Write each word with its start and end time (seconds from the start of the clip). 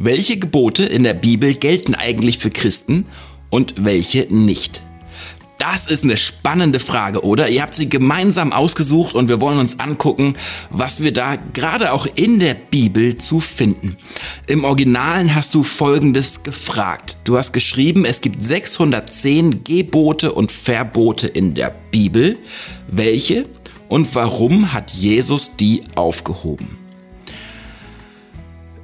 Welche 0.00 0.36
Gebote 0.36 0.84
in 0.84 1.02
der 1.02 1.14
Bibel 1.14 1.54
gelten 1.54 1.96
eigentlich 1.96 2.38
für 2.38 2.50
Christen 2.50 3.06
und 3.50 3.84
welche 3.84 4.28
nicht? 4.32 4.80
Das 5.58 5.88
ist 5.88 6.04
eine 6.04 6.16
spannende 6.16 6.78
Frage, 6.78 7.24
oder? 7.24 7.48
Ihr 7.48 7.62
habt 7.62 7.74
sie 7.74 7.88
gemeinsam 7.88 8.52
ausgesucht 8.52 9.16
und 9.16 9.26
wir 9.26 9.40
wollen 9.40 9.58
uns 9.58 9.80
angucken, 9.80 10.34
was 10.70 11.02
wir 11.02 11.12
da 11.12 11.34
gerade 11.52 11.92
auch 11.92 12.06
in 12.14 12.38
der 12.38 12.54
Bibel 12.54 13.16
zu 13.16 13.40
finden. 13.40 13.96
Im 14.46 14.62
Originalen 14.62 15.34
hast 15.34 15.52
du 15.54 15.64
Folgendes 15.64 16.44
gefragt. 16.44 17.18
Du 17.24 17.36
hast 17.36 17.52
geschrieben, 17.52 18.04
es 18.04 18.20
gibt 18.20 18.44
610 18.44 19.64
Gebote 19.64 20.30
und 20.30 20.52
Verbote 20.52 21.26
in 21.26 21.56
der 21.56 21.74
Bibel. 21.90 22.38
Welche 22.86 23.48
und 23.88 24.14
warum 24.14 24.72
hat 24.72 24.92
Jesus 24.92 25.56
die 25.56 25.82
aufgehoben? 25.96 26.77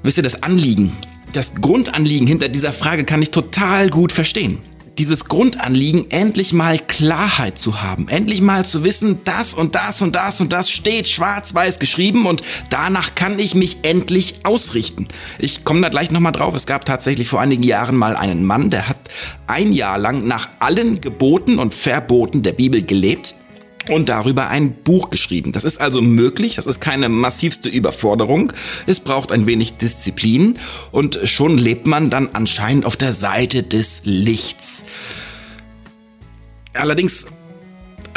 Wisst 0.05 0.19
ihr, 0.19 0.23
das 0.23 0.43
Anliegen, 0.43 0.93
das 1.33 1.55
Grundanliegen 1.55 2.29
hinter 2.29 2.51
dieser 2.51 2.75
Frage 2.75 3.05
kann 3.05 3.23
ich 3.23 3.31
total 3.31 3.89
gut 3.89 4.13
verstehen 4.13 4.59
dieses 4.99 5.25
Grundanliegen, 5.25 6.11
endlich 6.11 6.53
mal 6.53 6.79
Klarheit 6.79 7.59
zu 7.59 7.83
haben, 7.83 8.07
endlich 8.09 8.41
mal 8.41 8.65
zu 8.65 8.85
wissen, 8.85 9.21
das 9.25 9.53
und 9.53 9.75
das 9.75 10.03
und 10.03 10.15
das 10.15 10.41
und 10.41 10.53
das 10.53 10.71
steht 10.71 11.09
schwarz-weiß 11.09 11.81
geschrieben 11.81 12.27
und 12.27 12.43
danach 12.71 13.17
kann 13.17 13.41
ich 13.41 13.57
mich 13.57 13.79
endlich 13.83 14.37
ausrichten. 14.45 15.09
Ich 15.41 15.65
komme 15.65 15.81
da 15.81 15.89
gleich 15.89 16.13
nochmal 16.13 16.31
drauf. 16.31 16.55
Es 16.55 16.67
gab 16.67 16.85
tatsächlich 16.85 17.27
vor 17.27 17.41
einigen 17.41 17.65
Jahren 17.65 17.97
mal 17.97 18.15
einen 18.15 18.45
Mann, 18.45 18.71
der 18.71 18.89
hat 18.89 18.99
ein 19.49 19.73
Jahr 19.73 19.99
lang 19.99 20.29
nach 20.29 20.49
allen 20.61 21.01
Geboten 21.01 21.59
und 21.59 21.75
Verboten 21.75 22.43
der 22.43 22.53
Bibel 22.53 22.83
gelebt 22.83 23.35
und 23.89 24.09
darüber 24.09 24.49
ein 24.49 24.75
Buch 24.75 25.11
geschrieben. 25.11 25.53
Das 25.53 25.65
ist 25.65 25.81
also 25.81 26.01
möglich, 26.03 26.57
das 26.57 26.67
ist 26.67 26.81
keine 26.81 27.09
massivste 27.09 27.69
Überforderung. 27.69 28.53
Es 28.87 29.01
braucht 29.01 29.33
ein 29.33 29.47
wenig 29.47 29.77
Disziplin 29.77 30.59
und 30.91 31.21
schon 31.25 31.59
lebt 31.59 31.87
man 31.87 32.11
dann 32.11 32.31
anscheinend 32.33 32.87
auf 32.87 32.97
der 32.97 33.13
Seite 33.13 33.63
des 33.63 34.03
Lichts. 34.05 34.85
Allerdings, 36.73 37.27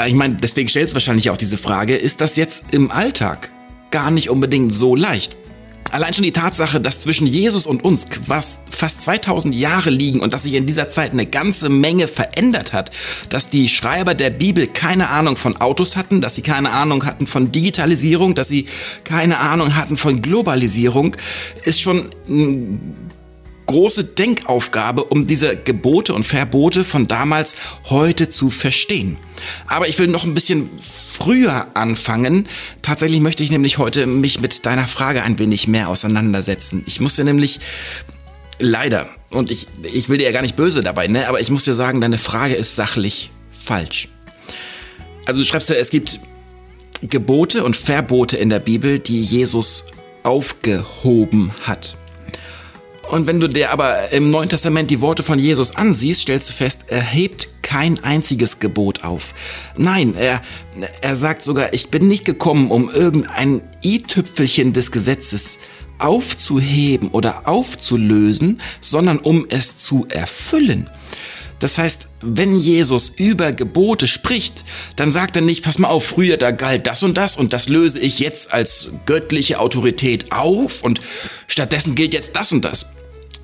ich 0.05 0.13
meine, 0.13 0.35
deswegen 0.35 0.69
stellst 0.69 0.93
du 0.93 0.95
wahrscheinlich 0.95 1.29
auch 1.29 1.37
diese 1.37 1.57
Frage, 1.57 1.95
ist 1.95 2.21
das 2.21 2.35
jetzt 2.35 2.65
im 2.71 2.91
Alltag 2.91 3.49
gar 3.91 4.11
nicht 4.11 4.29
unbedingt 4.29 4.73
so 4.73 4.95
leicht? 4.95 5.35
Allein 5.91 6.13
schon 6.13 6.23
die 6.23 6.31
Tatsache, 6.31 6.81
dass 6.81 7.01
zwischen 7.01 7.27
Jesus 7.27 7.65
und 7.65 7.83
uns 7.83 8.07
fast 8.69 9.01
2000 9.01 9.55
Jahre 9.55 9.89
liegen 9.89 10.19
und 10.19 10.33
dass 10.33 10.43
sich 10.43 10.53
in 10.53 10.65
dieser 10.65 10.89
Zeit 10.89 11.11
eine 11.11 11.25
ganze 11.25 11.69
Menge 11.69 12.07
verändert 12.07 12.73
hat, 12.73 12.91
dass 13.29 13.49
die 13.49 13.69
Schreiber 13.69 14.13
der 14.13 14.29
Bibel 14.29 14.67
keine 14.67 15.09
Ahnung 15.09 15.37
von 15.37 15.55
Autos 15.57 15.95
hatten, 15.95 16.21
dass 16.21 16.35
sie 16.35 16.41
keine 16.41 16.71
Ahnung 16.71 17.05
hatten 17.05 17.27
von 17.27 17.51
Digitalisierung, 17.51 18.35
dass 18.35 18.49
sie 18.49 18.65
keine 19.03 19.39
Ahnung 19.39 19.75
hatten 19.75 19.97
von 19.97 20.21
Globalisierung, 20.21 21.15
ist 21.63 21.81
schon 21.81 22.09
große 23.67 24.03
Denkaufgabe, 24.05 25.03
um 25.03 25.27
diese 25.27 25.55
Gebote 25.55 26.13
und 26.13 26.23
Verbote 26.23 26.83
von 26.83 27.07
damals 27.07 27.55
heute 27.89 28.29
zu 28.29 28.49
verstehen. 28.49 29.17
Aber 29.67 29.87
ich 29.87 29.99
will 29.99 30.07
noch 30.07 30.23
ein 30.23 30.33
bisschen 30.33 30.69
früher 30.81 31.67
anfangen. 31.75 32.47
Tatsächlich 32.81 33.19
möchte 33.19 33.43
ich 33.43 33.51
nämlich 33.51 33.77
heute 33.77 34.07
mich 34.07 34.39
mit 34.39 34.65
deiner 34.65 34.87
Frage 34.87 35.23
ein 35.23 35.37
wenig 35.39 35.67
mehr 35.67 35.89
auseinandersetzen. 35.89 36.83
Ich 36.87 36.99
musste 36.99 37.23
nämlich 37.23 37.59
leider, 38.59 39.07
und 39.29 39.51
ich, 39.51 39.67
ich 39.83 40.09
will 40.09 40.17
dir 40.17 40.25
ja 40.25 40.31
gar 40.31 40.41
nicht 40.41 40.55
böse 40.55 40.81
dabei, 40.81 41.07
ne, 41.07 41.27
aber 41.27 41.39
ich 41.39 41.49
muss 41.49 41.65
dir 41.65 41.73
sagen, 41.73 42.01
deine 42.01 42.17
Frage 42.17 42.55
ist 42.55 42.75
sachlich 42.75 43.31
falsch. 43.51 44.09
Also 45.25 45.41
du 45.41 45.45
schreibst 45.45 45.69
ja, 45.69 45.75
es 45.75 45.89
gibt 45.89 46.19
Gebote 47.01 47.63
und 47.63 47.75
Verbote 47.75 48.37
in 48.37 48.49
der 48.49 48.59
Bibel, 48.59 48.97
die 48.97 49.21
Jesus 49.21 49.85
aufgehoben 50.23 51.51
hat. 51.63 51.97
Und 53.09 53.25
wenn 53.25 53.39
du 53.39 53.47
dir 53.47 53.71
aber 53.71 54.11
im 54.11 54.29
Neuen 54.31 54.49
Testament 54.49 54.91
die 54.91 55.01
Worte 55.01 55.23
von 55.23 55.39
Jesus 55.39 55.75
ansiehst, 55.75 56.21
stellst 56.21 56.49
du 56.49 56.53
fest, 56.53 56.85
er 56.87 57.01
hebt 57.01 57.49
kein 57.61 58.03
einziges 58.03 58.59
Gebot 58.59 59.03
auf. 59.03 59.33
Nein, 59.77 60.15
er, 60.15 60.41
er 61.01 61.15
sagt 61.15 61.43
sogar, 61.43 61.73
ich 61.73 61.89
bin 61.89 62.07
nicht 62.07 62.25
gekommen, 62.25 62.69
um 62.69 62.89
irgendein 62.89 63.61
i-Tüpfelchen 63.83 64.73
des 64.73 64.91
Gesetzes 64.91 65.59
aufzuheben 65.99 67.09
oder 67.09 67.47
aufzulösen, 67.47 68.61
sondern 68.81 69.19
um 69.19 69.45
es 69.49 69.79
zu 69.79 70.05
erfüllen. 70.09 70.89
Das 71.59 71.77
heißt, 71.77 72.07
wenn 72.21 72.55
Jesus 72.55 73.09
über 73.09 73.51
Gebote 73.51 74.07
spricht, 74.07 74.63
dann 74.95 75.11
sagt 75.11 75.35
er 75.35 75.41
nicht, 75.41 75.63
pass 75.63 75.79
mal 75.79 75.87
auf, 75.87 76.05
früher 76.05 76.37
da 76.37 76.51
galt 76.51 76.85
das 76.85 77.01
und 77.03 77.17
das 77.17 77.35
und 77.35 77.51
das 77.51 77.67
löse 77.67 77.99
ich 77.99 78.19
jetzt 78.19 78.53
als 78.53 78.89
göttliche 79.07 79.59
Autorität 79.59 80.31
auf 80.31 80.83
und 80.83 81.01
stattdessen 81.47 81.95
gilt 81.95 82.13
jetzt 82.13 82.35
das 82.35 82.51
und 82.51 82.63
das 82.63 82.96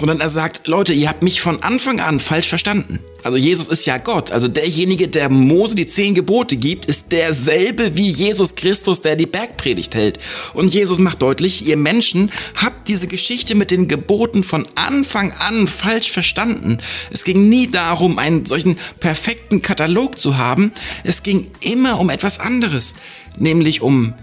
sondern 0.03 0.19
er 0.19 0.29
sagt, 0.29 0.67
Leute, 0.67 0.91
ihr 0.91 1.07
habt 1.07 1.23
mich 1.23 1.39
von 1.39 1.63
Anfang 1.63 2.01
an 2.01 2.19
falsch 2.19 2.49
verstanden. 2.49 2.99
Also 3.23 3.37
Jesus 3.37 3.69
ist 3.69 3.85
ja 3.85 3.97
Gott, 3.99 4.33
also 4.33 4.49
derjenige, 4.49 5.07
der 5.07 5.29
Mose 5.29 5.75
die 5.75 5.87
zehn 5.87 6.13
Gebote 6.13 6.57
gibt, 6.57 6.87
ist 6.87 7.13
derselbe 7.13 7.95
wie 7.95 8.09
Jesus 8.09 8.55
Christus, 8.55 8.99
der 8.99 9.15
die 9.15 9.27
Bergpredigt 9.27 9.95
hält. 9.95 10.19
Und 10.53 10.73
Jesus 10.73 10.99
macht 10.99 11.21
deutlich, 11.21 11.65
ihr 11.65 11.77
Menschen 11.77 12.33
habt 12.61 12.89
diese 12.89 13.07
Geschichte 13.07 13.55
mit 13.55 13.71
den 13.71 13.87
Geboten 13.87 14.43
von 14.43 14.67
Anfang 14.75 15.31
an 15.39 15.69
falsch 15.69 16.11
verstanden. 16.11 16.79
Es 17.09 17.23
ging 17.23 17.47
nie 17.47 17.71
darum, 17.71 18.19
einen 18.19 18.45
solchen 18.45 18.75
perfekten 18.99 19.61
Katalog 19.61 20.19
zu 20.19 20.37
haben. 20.37 20.73
Es 21.05 21.23
ging 21.23 21.49
immer 21.61 21.97
um 22.01 22.09
etwas 22.09 22.41
anderes, 22.41 22.91
nämlich 23.37 23.81
um 23.81 24.15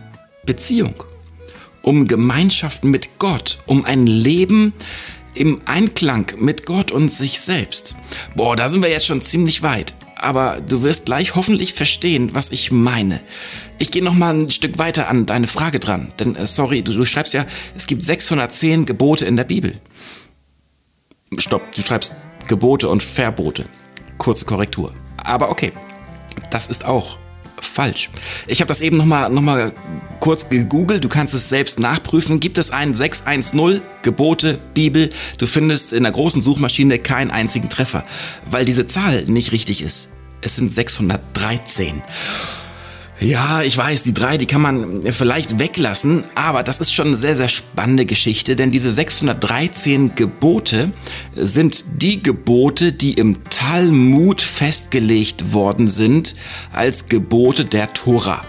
Beziehung, 0.45 1.05
um 1.81 2.07
Gemeinschaft 2.07 2.85
mit 2.85 3.19
Gott, 3.19 3.61
um 3.65 3.87
ein 3.87 4.07
Leben, 4.07 4.75
im 5.35 5.61
Einklang 5.65 6.33
mit 6.39 6.67
Gott 6.67 6.91
und 6.91 7.13
sich 7.13 7.41
selbst. 7.41 7.97
Boah, 8.35 8.57
da 8.57 8.69
sind 8.69 8.83
wir 8.83 8.91
jetzt 8.91 9.07
schon 9.07 9.23
ziemlich 9.23 9.63
weit. 9.63 9.95
Aber 10.17 10.61
du 10.61 10.83
wirst 10.83 11.07
gleich 11.07 11.35
hoffentlich 11.35 11.73
verstehen, 11.73 12.31
was 12.35 12.51
ich 12.51 12.71
meine. 12.71 13.21
Ich 13.79 13.91
gehe 13.91 14.05
noch 14.05 14.13
mal 14.13 14.35
ein 14.35 14.51
Stück 14.51 14.77
weiter 14.77 15.09
an 15.09 15.25
deine 15.25 15.47
Frage 15.47 15.81
dran. 15.81 16.13
Denn, 16.19 16.37
äh, 16.37 16.47
sorry, 16.47 16.83
du, 16.83 16.93
du 16.93 17.07
schreibst 17.07 17.33
ja, 17.33 17.47
es 17.75 17.87
gibt 17.87 18.05
610 18.05 18.85
Gebote 18.85 19.25
in 19.25 19.37
der 19.37 19.45
Bibel. 19.45 19.81
Stopp, 21.39 21.75
du 21.75 21.81
schreibst 21.81 22.15
Gebote 22.49 22.89
und 22.89 23.03
Verbote. 23.03 23.65
Kurze 24.19 24.45
Korrektur. 24.45 24.93
Aber 25.17 25.51
okay, 25.51 25.73
das 26.51 26.67
ist 26.67 26.85
auch 26.85 27.17
falsch. 27.63 28.11
Ich 28.47 28.61
habe 28.61 28.69
das 28.69 28.81
eben 28.81 28.97
nochmal 28.97 29.31
noch 29.31 29.43
mal 29.43 29.73
kurz 30.21 30.49
gegoogelt, 30.49 31.05
du 31.05 31.09
kannst 31.09 31.35
es 31.35 31.49
selbst 31.49 31.79
nachprüfen. 31.79 32.41
Gibt 32.41 32.59
es 32.59 32.71
ein 32.71 32.95
610 32.95 33.81
Gebote 34.03 34.59
Bibel, 34.75 35.11
du 35.39 35.47
findest 35.47 35.93
in 35.93 36.03
der 36.03 36.13
großen 36.13 36.43
Suchmaschine 36.43 36.99
keinen 36.99 37.31
einzigen 37.31 37.69
Treffer, 37.69 38.05
weil 38.51 38.65
diese 38.65 38.87
Zahl 38.87 39.25
nicht 39.25 39.53
richtig 39.53 39.83
ist. 39.83 40.11
Es 40.43 40.57
sind 40.57 40.73
613. 40.73 42.03
Ja, 43.21 43.61
ich 43.61 43.77
weiß, 43.77 44.03
die 44.03 44.15
drei, 44.15 44.39
die 44.39 44.47
kann 44.47 44.63
man 44.63 45.03
vielleicht 45.13 45.59
weglassen, 45.59 46.25
aber 46.35 46.63
das 46.63 46.81
ist 46.81 46.95
schon 46.95 47.09
eine 47.09 47.17
sehr, 47.17 47.37
sehr 47.37 47.51
spannende 47.51 48.07
Geschichte, 48.07 48.57
denn 48.57 48.71
diese 48.71 48.91
613 48.91 50.15
Gebote 50.15 50.91
sind 51.35 51.85
die 52.01 52.23
Gebote, 52.23 52.95
die 52.95 53.13
im 53.13 53.45
Talmud 53.51 54.41
festgelegt 54.41 55.53
worden 55.53 55.87
sind 55.87 56.35
als 56.73 57.09
Gebote 57.09 57.67
der 57.67 57.93
Tora. 57.93 58.43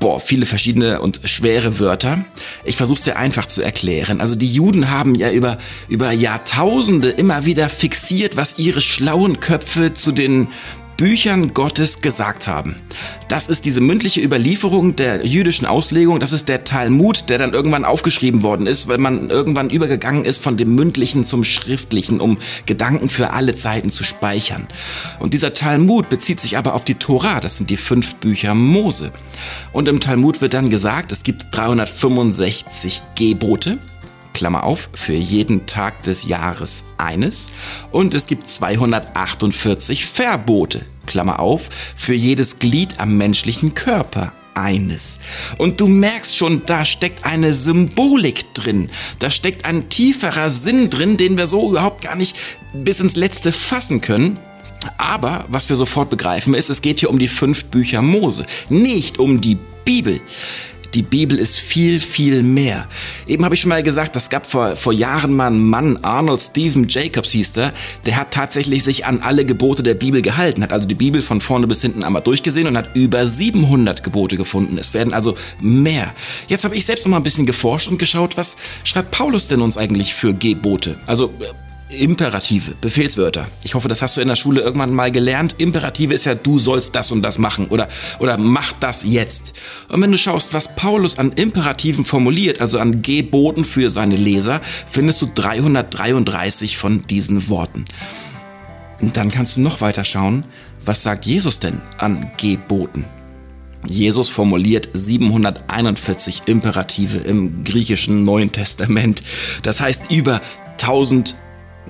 Boah, 0.00 0.20
viele 0.20 0.46
verschiedene 0.46 1.00
und 1.00 1.20
schwere 1.24 1.80
Wörter. 1.80 2.24
Ich 2.64 2.76
versuche 2.76 2.98
es 2.98 3.04
dir 3.04 3.16
einfach 3.16 3.46
zu 3.46 3.62
erklären. 3.62 4.20
Also 4.20 4.36
die 4.36 4.46
Juden 4.46 4.90
haben 4.90 5.16
ja 5.16 5.30
über, 5.30 5.58
über 5.88 6.12
Jahrtausende 6.12 7.10
immer 7.10 7.44
wieder 7.44 7.68
fixiert, 7.68 8.36
was 8.36 8.58
ihre 8.58 8.80
schlauen 8.80 9.40
Köpfe 9.40 9.94
zu 9.94 10.12
den 10.12 10.48
Büchern 10.98 11.54
Gottes 11.54 12.00
gesagt 12.00 12.48
haben. 12.48 12.74
Das 13.28 13.48
ist 13.48 13.64
diese 13.64 13.80
mündliche 13.80 14.20
Überlieferung 14.20 14.96
der 14.96 15.24
jüdischen 15.24 15.64
Auslegung, 15.64 16.18
das 16.18 16.32
ist 16.32 16.48
der 16.48 16.64
Talmud, 16.64 17.30
der 17.30 17.38
dann 17.38 17.54
irgendwann 17.54 17.84
aufgeschrieben 17.84 18.42
worden 18.42 18.66
ist, 18.66 18.88
weil 18.88 18.98
man 18.98 19.30
irgendwann 19.30 19.70
übergegangen 19.70 20.24
ist 20.24 20.42
von 20.42 20.56
dem 20.56 20.74
mündlichen 20.74 21.24
zum 21.24 21.44
schriftlichen, 21.44 22.20
um 22.20 22.36
Gedanken 22.66 23.08
für 23.08 23.30
alle 23.30 23.54
Zeiten 23.54 23.90
zu 23.90 24.02
speichern. 24.02 24.66
Und 25.20 25.34
dieser 25.34 25.54
Talmud 25.54 26.08
bezieht 26.08 26.40
sich 26.40 26.58
aber 26.58 26.74
auf 26.74 26.84
die 26.84 26.96
Tora, 26.96 27.38
das 27.38 27.58
sind 27.58 27.70
die 27.70 27.76
fünf 27.76 28.16
Bücher 28.16 28.56
Mose. 28.56 29.12
Und 29.72 29.88
im 29.88 30.00
Talmud 30.00 30.40
wird 30.40 30.52
dann 30.52 30.68
gesagt, 30.68 31.12
es 31.12 31.22
gibt 31.22 31.46
365 31.52 33.02
Gebote. 33.14 33.78
Klammer 34.32 34.62
auf, 34.64 34.90
für 34.94 35.14
jeden 35.14 35.66
Tag 35.66 36.04
des 36.04 36.28
Jahres 36.28 36.84
eines. 36.96 37.50
Und 37.90 38.14
es 38.14 38.28
gibt 38.28 38.48
248 38.48 40.06
Verbote, 40.06 40.82
Klammer 41.08 41.40
auf, 41.40 41.68
für 41.96 42.14
jedes 42.14 42.60
Glied 42.60 43.00
am 43.00 43.16
menschlichen 43.16 43.74
Körper 43.74 44.32
eines. 44.54 45.18
Und 45.56 45.80
du 45.80 45.88
merkst 45.88 46.36
schon, 46.36 46.64
da 46.66 46.84
steckt 46.84 47.24
eine 47.24 47.54
Symbolik 47.54 48.54
drin. 48.54 48.90
Da 49.18 49.30
steckt 49.30 49.64
ein 49.64 49.88
tieferer 49.88 50.50
Sinn 50.50 50.90
drin, 50.90 51.16
den 51.16 51.36
wir 51.36 51.46
so 51.46 51.70
überhaupt 51.70 52.02
gar 52.02 52.16
nicht 52.16 52.36
bis 52.72 53.00
ins 53.00 53.16
Letzte 53.16 53.52
fassen 53.52 54.00
können. 54.00 54.38
Aber 54.96 55.44
was 55.48 55.68
wir 55.68 55.76
sofort 55.76 56.10
begreifen 56.10 56.54
ist, 56.54 56.70
es 56.70 56.82
geht 56.82 57.00
hier 57.00 57.10
um 57.10 57.18
die 57.18 57.28
fünf 57.28 57.64
Bücher 57.66 58.02
Mose, 58.02 58.46
nicht 58.68 59.18
um 59.18 59.40
die 59.40 59.58
Bibel. 59.84 60.20
Die 60.94 61.02
Bibel 61.02 61.38
ist 61.38 61.56
viel, 61.56 62.00
viel 62.00 62.42
mehr. 62.42 62.86
Eben 63.26 63.44
habe 63.44 63.54
ich 63.54 63.60
schon 63.60 63.68
mal 63.68 63.82
gesagt, 63.82 64.16
das 64.16 64.30
gab 64.30 64.46
vor, 64.46 64.76
vor 64.76 64.92
Jahren 64.92 65.34
mal 65.34 65.48
einen 65.48 65.68
Mann, 65.68 65.98
Arnold 66.02 66.40
Stephen 66.40 66.86
Jacobs 66.88 67.32
hieß 67.32 67.52
der, 67.52 67.72
der 68.06 68.16
hat 68.16 68.30
tatsächlich 68.30 68.84
sich 68.84 69.04
an 69.04 69.20
alle 69.20 69.44
Gebote 69.44 69.82
der 69.82 69.94
Bibel 69.94 70.22
gehalten, 70.22 70.62
hat 70.62 70.72
also 70.72 70.88
die 70.88 70.94
Bibel 70.94 71.20
von 71.20 71.40
vorne 71.40 71.66
bis 71.66 71.82
hinten 71.82 72.04
einmal 72.04 72.22
durchgesehen 72.22 72.66
und 72.66 72.76
hat 72.76 72.96
über 72.96 73.26
700 73.26 74.02
Gebote 74.02 74.36
gefunden. 74.36 74.78
Es 74.78 74.94
werden 74.94 75.12
also 75.12 75.34
mehr. 75.60 76.12
Jetzt 76.48 76.64
habe 76.64 76.74
ich 76.74 76.86
selbst 76.86 77.04
noch 77.04 77.10
mal 77.10 77.18
ein 77.18 77.22
bisschen 77.22 77.46
geforscht 77.46 77.88
und 77.88 77.98
geschaut, 77.98 78.36
was 78.36 78.56
schreibt 78.84 79.10
Paulus 79.10 79.48
denn 79.48 79.60
uns 79.60 79.76
eigentlich 79.76 80.14
für 80.14 80.32
Gebote? 80.34 80.98
Also 81.06 81.26
äh, 81.40 81.67
Imperative, 81.90 82.74
Befehlswörter. 82.80 83.48
Ich 83.62 83.74
hoffe, 83.74 83.88
das 83.88 84.02
hast 84.02 84.16
du 84.16 84.20
in 84.20 84.28
der 84.28 84.36
Schule 84.36 84.60
irgendwann 84.60 84.92
mal 84.92 85.10
gelernt. 85.10 85.54
Imperative 85.58 86.12
ist 86.12 86.26
ja, 86.26 86.34
du 86.34 86.58
sollst 86.58 86.94
das 86.94 87.10
und 87.10 87.22
das 87.22 87.38
machen 87.38 87.68
oder, 87.68 87.88
oder 88.18 88.36
mach 88.36 88.72
das 88.74 89.04
jetzt. 89.04 89.54
Und 89.88 90.02
wenn 90.02 90.12
du 90.12 90.18
schaust, 90.18 90.52
was 90.52 90.74
Paulus 90.76 91.18
an 91.18 91.32
Imperativen 91.32 92.04
formuliert, 92.04 92.60
also 92.60 92.78
an 92.78 93.00
Geboten 93.00 93.64
für 93.64 93.88
seine 93.88 94.16
Leser, 94.16 94.60
findest 94.62 95.22
du 95.22 95.30
333 95.34 96.76
von 96.76 97.06
diesen 97.06 97.48
Worten. 97.48 97.86
Und 99.00 99.16
dann 99.16 99.30
kannst 99.30 99.56
du 99.56 99.62
noch 99.62 99.80
weiter 99.80 100.04
schauen, 100.04 100.44
was 100.84 101.02
sagt 101.02 101.24
Jesus 101.24 101.58
denn 101.58 101.80
an 101.96 102.30
Geboten? 102.36 103.06
Jesus 103.86 104.28
formuliert 104.28 104.88
741 104.92 106.42
Imperative 106.46 107.18
im 107.18 107.64
griechischen 107.64 108.24
Neuen 108.24 108.52
Testament. 108.52 109.22
Das 109.62 109.80
heißt 109.80 110.10
über 110.10 110.40
1000 110.72 111.36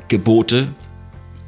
Gebote 0.09 0.73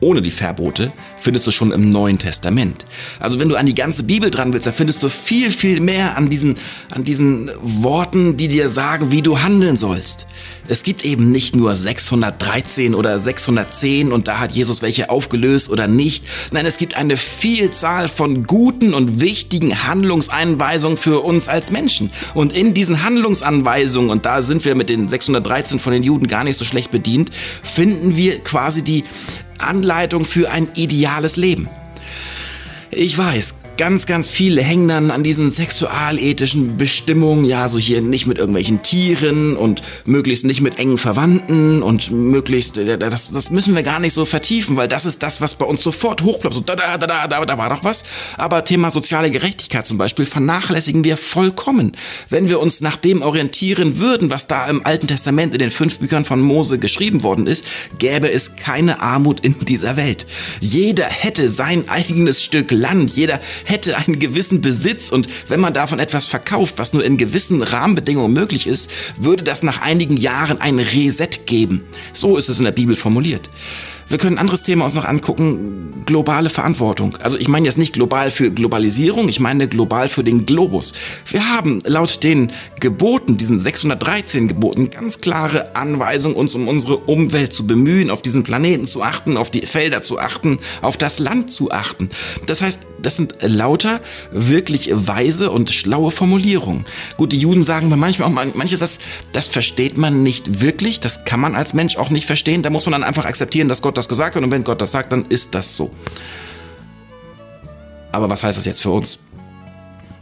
ohne 0.00 0.22
die 0.22 0.30
Verbote 0.30 0.92
findest 1.20 1.46
du 1.46 1.50
schon 1.50 1.72
im 1.72 1.90
Neuen 1.90 2.18
Testament. 2.18 2.86
Also 3.18 3.38
wenn 3.38 3.48
du 3.48 3.56
an 3.56 3.66
die 3.66 3.74
ganze 3.74 4.02
Bibel 4.02 4.30
dran 4.30 4.52
willst, 4.52 4.66
da 4.66 4.72
findest 4.72 5.02
du 5.02 5.08
viel, 5.08 5.50
viel 5.50 5.80
mehr 5.80 6.16
an 6.16 6.30
diesen, 6.30 6.56
an 6.90 7.04
diesen 7.04 7.50
Worten, 7.60 8.36
die 8.36 8.48
dir 8.48 8.68
sagen, 8.68 9.10
wie 9.10 9.22
du 9.22 9.38
handeln 9.40 9.76
sollst. 9.76 10.26
Es 10.68 10.84
gibt 10.84 11.04
eben 11.04 11.32
nicht 11.32 11.56
nur 11.56 11.74
613 11.74 12.94
oder 12.94 13.18
610 13.18 14.12
und 14.12 14.28
da 14.28 14.38
hat 14.38 14.52
Jesus 14.52 14.82
welche 14.82 15.10
aufgelöst 15.10 15.68
oder 15.68 15.88
nicht. 15.88 16.24
Nein, 16.52 16.64
es 16.64 16.78
gibt 16.78 16.96
eine 16.96 17.16
Vielzahl 17.16 18.08
von 18.08 18.44
guten 18.44 18.94
und 18.94 19.20
wichtigen 19.20 19.82
Handlungseinweisungen 19.82 20.96
für 20.96 21.20
uns 21.20 21.48
als 21.48 21.70
Menschen. 21.72 22.10
Und 22.34 22.52
in 22.52 22.72
diesen 22.72 23.02
Handlungsanweisungen, 23.02 24.10
und 24.10 24.24
da 24.24 24.42
sind 24.42 24.64
wir 24.64 24.76
mit 24.76 24.88
den 24.88 25.08
613 25.08 25.80
von 25.80 25.92
den 25.92 26.04
Juden 26.04 26.28
gar 26.28 26.44
nicht 26.44 26.56
so 26.56 26.64
schlecht 26.64 26.92
bedient, 26.92 27.30
finden 27.34 28.16
wir 28.16 28.38
quasi 28.38 28.82
die 28.82 29.04
Anleitung 29.58 30.24
für 30.24 30.50
ein 30.50 30.68
ideales 31.10 31.36
Leben. 31.36 31.68
Ich 32.90 33.16
weiß, 33.16 33.49
ganz, 33.80 34.04
ganz 34.04 34.28
viele 34.28 34.60
hängen 34.60 34.88
dann 34.88 35.10
an 35.10 35.24
diesen 35.24 35.50
sexualethischen 35.50 36.76
Bestimmungen, 36.76 37.46
ja, 37.46 37.66
so 37.66 37.78
hier 37.78 38.02
nicht 38.02 38.26
mit 38.26 38.36
irgendwelchen 38.36 38.82
Tieren 38.82 39.56
und 39.56 39.80
möglichst 40.04 40.44
nicht 40.44 40.60
mit 40.60 40.78
engen 40.78 40.98
Verwandten 40.98 41.82
und 41.82 42.10
möglichst, 42.10 42.76
äh, 42.76 42.98
das, 42.98 43.30
das 43.30 43.48
müssen 43.48 43.74
wir 43.74 43.82
gar 43.82 43.98
nicht 43.98 44.12
so 44.12 44.26
vertiefen, 44.26 44.76
weil 44.76 44.86
das 44.86 45.06
ist 45.06 45.22
das, 45.22 45.40
was 45.40 45.54
bei 45.54 45.64
uns 45.64 45.82
sofort 45.82 46.20
hochploppt. 46.22 46.56
So, 46.56 46.60
da, 46.60 46.76
da, 46.76 46.98
da, 46.98 47.06
da, 47.06 47.26
da, 47.26 47.46
da 47.46 47.56
war 47.56 47.70
doch 47.70 47.82
was. 47.82 48.04
Aber 48.36 48.66
Thema 48.66 48.90
soziale 48.90 49.30
Gerechtigkeit 49.30 49.86
zum 49.86 49.96
Beispiel 49.96 50.26
vernachlässigen 50.26 51.02
wir 51.02 51.16
vollkommen. 51.16 51.92
Wenn 52.28 52.50
wir 52.50 52.60
uns 52.60 52.82
nach 52.82 52.96
dem 52.96 53.22
orientieren 53.22 53.98
würden, 53.98 54.30
was 54.30 54.46
da 54.46 54.68
im 54.68 54.84
Alten 54.84 55.08
Testament 55.08 55.54
in 55.54 55.58
den 55.58 55.70
fünf 55.70 56.00
Büchern 56.00 56.26
von 56.26 56.42
Mose 56.42 56.78
geschrieben 56.78 57.22
worden 57.22 57.46
ist, 57.46 57.64
gäbe 57.98 58.30
es 58.30 58.56
keine 58.56 59.00
Armut 59.00 59.40
in 59.40 59.58
dieser 59.60 59.96
Welt. 59.96 60.26
Jeder 60.60 61.06
hätte 61.06 61.48
sein 61.48 61.88
eigenes 61.88 62.42
Stück 62.42 62.70
Land, 62.72 63.16
jeder 63.16 63.40
hätte 63.70 63.96
einen 63.96 64.18
gewissen 64.18 64.60
Besitz 64.60 65.10
und 65.10 65.28
wenn 65.48 65.60
man 65.60 65.72
davon 65.72 65.98
etwas 65.98 66.26
verkauft, 66.26 66.74
was 66.76 66.92
nur 66.92 67.04
in 67.04 67.16
gewissen 67.16 67.62
Rahmenbedingungen 67.62 68.32
möglich 68.32 68.66
ist, 68.66 68.90
würde 69.18 69.44
das 69.44 69.62
nach 69.62 69.80
einigen 69.80 70.16
Jahren 70.16 70.60
ein 70.60 70.78
Reset 70.78 71.46
geben. 71.46 71.84
So 72.12 72.36
ist 72.36 72.48
es 72.48 72.58
in 72.58 72.64
der 72.64 72.72
Bibel 72.72 72.96
formuliert. 72.96 73.48
Wir 74.10 74.18
können 74.18 74.36
ein 74.36 74.40
anderes 74.40 74.64
Thema 74.64 74.86
uns 74.86 74.96
noch 74.96 75.04
angucken, 75.04 76.02
globale 76.04 76.50
Verantwortung. 76.50 77.16
Also 77.22 77.38
ich 77.38 77.46
meine 77.46 77.66
jetzt 77.66 77.78
nicht 77.78 77.92
global 77.92 78.32
für 78.32 78.50
Globalisierung, 78.50 79.28
ich 79.28 79.38
meine 79.38 79.68
global 79.68 80.08
für 80.08 80.24
den 80.24 80.46
Globus. 80.46 80.92
Wir 81.30 81.48
haben 81.48 81.78
laut 81.86 82.24
den 82.24 82.50
Geboten, 82.80 83.36
diesen 83.36 83.60
613 83.60 84.48
Geboten, 84.48 84.90
ganz 84.90 85.20
klare 85.20 85.76
Anweisungen, 85.76 86.34
uns 86.34 86.56
um 86.56 86.66
unsere 86.66 86.96
Umwelt 86.96 87.52
zu 87.52 87.68
bemühen, 87.68 88.10
auf 88.10 88.20
diesen 88.20 88.42
Planeten 88.42 88.84
zu 88.84 89.04
achten, 89.04 89.36
auf 89.36 89.52
die 89.52 89.60
Felder 89.60 90.02
zu 90.02 90.18
achten, 90.18 90.58
auf 90.82 90.96
das 90.96 91.20
Land 91.20 91.52
zu 91.52 91.70
achten. 91.70 92.08
Das 92.46 92.62
heißt, 92.62 92.80
das 93.00 93.14
sind 93.14 93.36
lauter 93.42 94.00
wirklich 94.32 94.90
weise 94.92 95.52
und 95.52 95.70
schlaue 95.70 96.10
Formulierungen. 96.10 96.84
Gut, 97.16 97.30
die 97.30 97.38
Juden 97.38 97.62
sagen 97.62 97.88
manchmal 97.88 98.28
auch 98.28 98.54
manches, 98.54 98.80
das, 98.80 98.98
das 99.32 99.46
versteht 99.46 99.96
man 99.96 100.24
nicht 100.24 100.60
wirklich, 100.60 100.98
das 100.98 101.24
kann 101.24 101.38
man 101.38 101.54
als 101.54 101.74
Mensch 101.74 101.96
auch 101.96 102.10
nicht 102.10 102.26
verstehen. 102.26 102.64
Da 102.64 102.70
muss 102.70 102.86
man 102.86 102.92
dann 102.92 103.04
einfach 103.04 103.24
akzeptieren, 103.24 103.68
dass 103.68 103.82
Gott 103.82 103.99
das 104.00 104.08
gesagt 104.08 104.34
hat 104.34 104.42
und 104.42 104.50
wenn 104.50 104.64
Gott 104.64 104.80
das 104.80 104.92
sagt, 104.92 105.12
dann 105.12 105.26
ist 105.26 105.54
das 105.54 105.76
so. 105.76 105.94
Aber 108.12 108.28
was 108.28 108.42
heißt 108.42 108.58
das 108.58 108.64
jetzt 108.64 108.82
für 108.82 108.90
uns? 108.90 109.20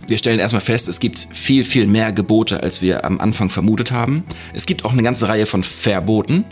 Wir 0.06 0.18
stellen 0.18 0.40
erstmal 0.40 0.62
fest, 0.62 0.88
es 0.88 1.00
gibt 1.00 1.28
viel, 1.32 1.64
viel 1.64 1.86
mehr 1.86 2.12
Gebote, 2.12 2.62
als 2.62 2.82
wir 2.82 3.04
am 3.04 3.20
Anfang 3.20 3.50
vermutet 3.50 3.92
haben. 3.92 4.24
Es 4.54 4.66
gibt 4.66 4.84
auch 4.84 4.92
eine 4.92 5.02
ganze 5.02 5.28
Reihe 5.28 5.46
von 5.46 5.62
Verboten. 5.62 6.44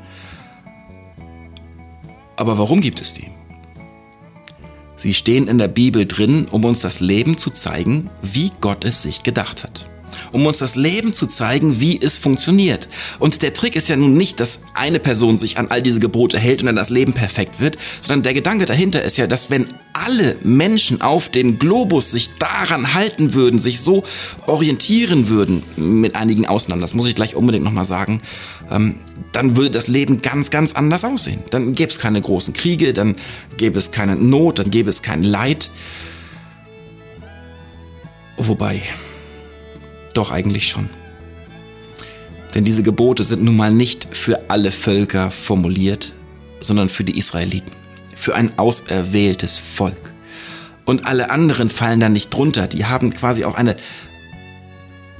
Aber 2.36 2.58
warum 2.58 2.80
gibt 2.80 3.00
es 3.00 3.12
die? 3.12 3.30
Sie 4.96 5.14
stehen 5.14 5.48
in 5.48 5.58
der 5.58 5.68
Bibel 5.68 6.06
drin, 6.06 6.46
um 6.50 6.64
uns 6.64 6.80
das 6.80 7.00
Leben 7.00 7.38
zu 7.38 7.50
zeigen, 7.50 8.10
wie 8.22 8.50
Gott 8.60 8.84
es 8.84 9.02
sich 9.02 9.22
gedacht 9.22 9.64
hat 9.64 9.88
um 10.36 10.44
uns 10.44 10.58
das 10.58 10.76
Leben 10.76 11.14
zu 11.14 11.26
zeigen, 11.26 11.80
wie 11.80 11.98
es 11.98 12.18
funktioniert. 12.18 12.90
Und 13.18 13.40
der 13.40 13.54
Trick 13.54 13.74
ist 13.74 13.88
ja 13.88 13.96
nun 13.96 14.18
nicht, 14.18 14.38
dass 14.38 14.60
eine 14.74 15.00
Person 15.00 15.38
sich 15.38 15.56
an 15.56 15.68
all 15.68 15.80
diese 15.80 15.98
Gebote 15.98 16.38
hält 16.38 16.60
und 16.60 16.66
dann 16.66 16.76
das 16.76 16.90
Leben 16.90 17.14
perfekt 17.14 17.58
wird, 17.58 17.78
sondern 18.02 18.22
der 18.22 18.34
Gedanke 18.34 18.66
dahinter 18.66 19.02
ist 19.02 19.16
ja, 19.16 19.26
dass 19.26 19.48
wenn 19.48 19.66
alle 19.94 20.36
Menschen 20.42 21.00
auf 21.00 21.30
dem 21.30 21.58
Globus 21.58 22.10
sich 22.10 22.28
daran 22.38 22.92
halten 22.92 23.32
würden, 23.32 23.58
sich 23.58 23.80
so 23.80 24.02
orientieren 24.46 25.28
würden, 25.28 25.62
mit 25.76 26.16
einigen 26.16 26.46
Ausnahmen, 26.46 26.82
das 26.82 26.92
muss 26.92 27.08
ich 27.08 27.14
gleich 27.14 27.34
unbedingt 27.34 27.64
nochmal 27.64 27.86
sagen, 27.86 28.20
ähm, 28.70 29.00
dann 29.32 29.56
würde 29.56 29.70
das 29.70 29.88
Leben 29.88 30.20
ganz, 30.20 30.50
ganz 30.50 30.74
anders 30.74 31.02
aussehen. 31.02 31.42
Dann 31.48 31.74
gäbe 31.74 31.90
es 31.90 31.98
keine 31.98 32.20
großen 32.20 32.52
Kriege, 32.52 32.92
dann 32.92 33.16
gäbe 33.56 33.78
es 33.78 33.90
keine 33.90 34.16
Not, 34.16 34.58
dann 34.58 34.70
gäbe 34.70 34.90
es 34.90 35.00
kein 35.00 35.22
Leid. 35.22 35.70
Wobei, 38.36 38.82
doch 40.16 40.30
eigentlich 40.30 40.68
schon. 40.68 40.88
Denn 42.54 42.64
diese 42.64 42.82
Gebote 42.82 43.22
sind 43.22 43.42
nun 43.42 43.56
mal 43.56 43.70
nicht 43.70 44.08
für 44.12 44.48
alle 44.48 44.72
Völker 44.72 45.30
formuliert, 45.30 46.12
sondern 46.60 46.88
für 46.88 47.04
die 47.04 47.18
Israeliten, 47.18 47.72
für 48.14 48.34
ein 48.34 48.58
auserwähltes 48.58 49.58
Volk. 49.58 50.12
Und 50.86 51.06
alle 51.06 51.30
anderen 51.30 51.68
fallen 51.68 52.00
da 52.00 52.08
nicht 52.08 52.32
drunter, 52.32 52.66
die 52.66 52.86
haben 52.86 53.12
quasi 53.12 53.44
auch 53.44 53.56
eine, 53.56 53.76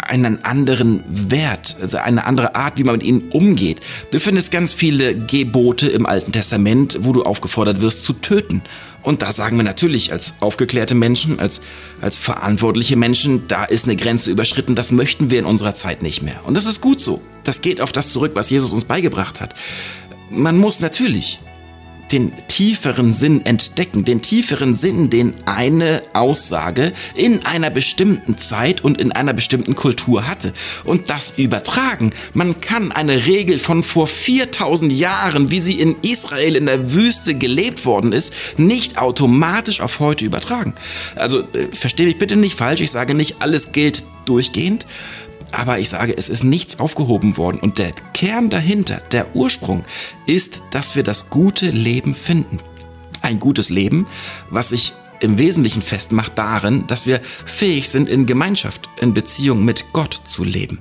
einen 0.09 0.45
anderen 0.45 1.03
Wert, 1.09 1.77
also 1.81 1.99
eine 1.99 2.25
andere 2.25 2.55
Art, 2.55 2.79
wie 2.79 2.85
man 2.85 2.97
mit 2.97 3.03
ihnen 3.03 3.29
umgeht. 3.31 3.81
Du 4.11 4.21
findest 4.21 4.51
ganz 4.51 4.73
viele 4.73 5.15
Gebote 5.15 5.89
im 5.89 6.07
Alten 6.07 6.33
Testament, 6.33 6.99
wo 7.01 7.13
du 7.13 7.23
aufgefordert 7.23 7.81
wirst 7.81 8.05
zu 8.05 8.13
töten. 8.15 8.63
Und 9.03 9.23
da 9.23 9.33
sagen 9.33 9.57
wir 9.57 9.65
natürlich 9.65 10.13
als 10.13 10.35
aufgeklärte 10.41 10.95
Menschen, 10.95 11.39
als, 11.39 11.61
als 12.01 12.17
verantwortliche 12.17 12.97
Menschen, 12.97 13.47
da 13.47 13.65
ist 13.65 13.85
eine 13.85 13.97
Grenze 13.97 14.31
überschritten, 14.31 14.75
das 14.75 14.91
möchten 14.91 15.31
wir 15.31 15.39
in 15.39 15.45
unserer 15.45 15.75
Zeit 15.75 16.03
nicht 16.03 16.23
mehr. 16.23 16.41
Und 16.45 16.55
das 16.55 16.67
ist 16.67 16.81
gut 16.81 17.01
so. 17.01 17.23
Das 17.45 17.61
geht 17.61 17.81
auf 17.81 17.93
das 17.93 18.11
zurück, 18.11 18.33
was 18.35 18.51
Jesus 18.51 18.73
uns 18.73 18.85
beigebracht 18.85 19.41
hat. 19.41 19.55
Man 20.31 20.59
muss 20.59 20.81
natürlich 20.81 21.39
den 22.13 22.33
tieferen 22.49 23.13
Sinn 23.13 23.45
entdecken, 23.45 24.05
den 24.05 24.23
tieferen 24.23 24.75
Sinn, 24.75 25.11
den 25.11 25.35
eine 25.47 26.03
Aussage 26.13 26.93
in 27.15 27.45
einer 27.45 27.71
bestimmten 27.71 28.39
Zeit 28.39 28.83
und 28.83 29.01
in 29.01 29.13
einer 29.13 29.33
bestimmten 29.33 29.75
Kultur 29.75 30.27
hatte. 30.27 30.53
Und 30.85 31.11
das 31.11 31.35
übertragen. 31.37 32.13
Man 32.35 32.61
kann 32.61 32.93
eine 32.93 33.27
Regel 33.27 33.59
von 33.59 33.83
vor 33.83 34.07
4000 34.07 34.93
Jahren, 34.93 35.51
wie 35.51 35.61
sie 35.61 35.81
in 35.81 35.97
Israel 36.03 36.57
in 36.57 36.67
der 36.67 36.93
Wüste 36.93 37.35
gelebt 37.35 37.85
worden 37.85 38.13
ist, 38.13 38.59
nicht 38.59 38.99
automatisch 38.99 39.81
auf 39.81 40.01
heute 40.01 40.25
übertragen. 40.25 40.75
Also 41.15 41.41
äh, 41.41 41.69
verstehe 41.73 42.07
mich 42.07 42.19
bitte 42.19 42.37
nicht 42.37 42.57
falsch, 42.57 42.81
ich 42.81 42.91
sage 42.91 43.15
nicht, 43.15 43.43
alles 43.43 43.73
gilt 43.73 44.05
durchgehend, 44.27 44.87
aber 45.53 45.79
ich 45.79 45.89
sage, 45.89 46.17
es 46.17 46.29
ist 46.29 46.45
nichts 46.45 46.79
aufgehoben 46.79 47.37
worden. 47.37 47.61
Und 47.61 47.79
der 47.79 47.93
Kern 48.13 48.51
dahinter, 48.51 49.01
der 49.13 49.35
Ursprung, 49.35 49.85
ist, 50.27 50.63
dass 50.71 50.97
wir 50.97 51.03
das 51.03 51.31
gute 51.31 51.71
Leben 51.71 52.15
finden. 52.15 52.61
Ein 53.23 53.41
gutes 53.41 53.71
Leben, 53.71 54.07
was 54.51 54.71
sich 54.71 54.93
im 55.21 55.39
Wesentlichen 55.39 55.83
festmacht 55.83 56.33
darin, 56.37 56.87
dass 56.87 57.07
wir 57.07 57.21
fähig 57.23 57.89
sind, 57.89 58.09
in 58.09 58.27
Gemeinschaft, 58.27 58.89
in 59.01 59.15
Beziehung 59.15 59.65
mit 59.65 59.93
Gott 59.93 60.21
zu 60.25 60.45
leben. 60.45 60.79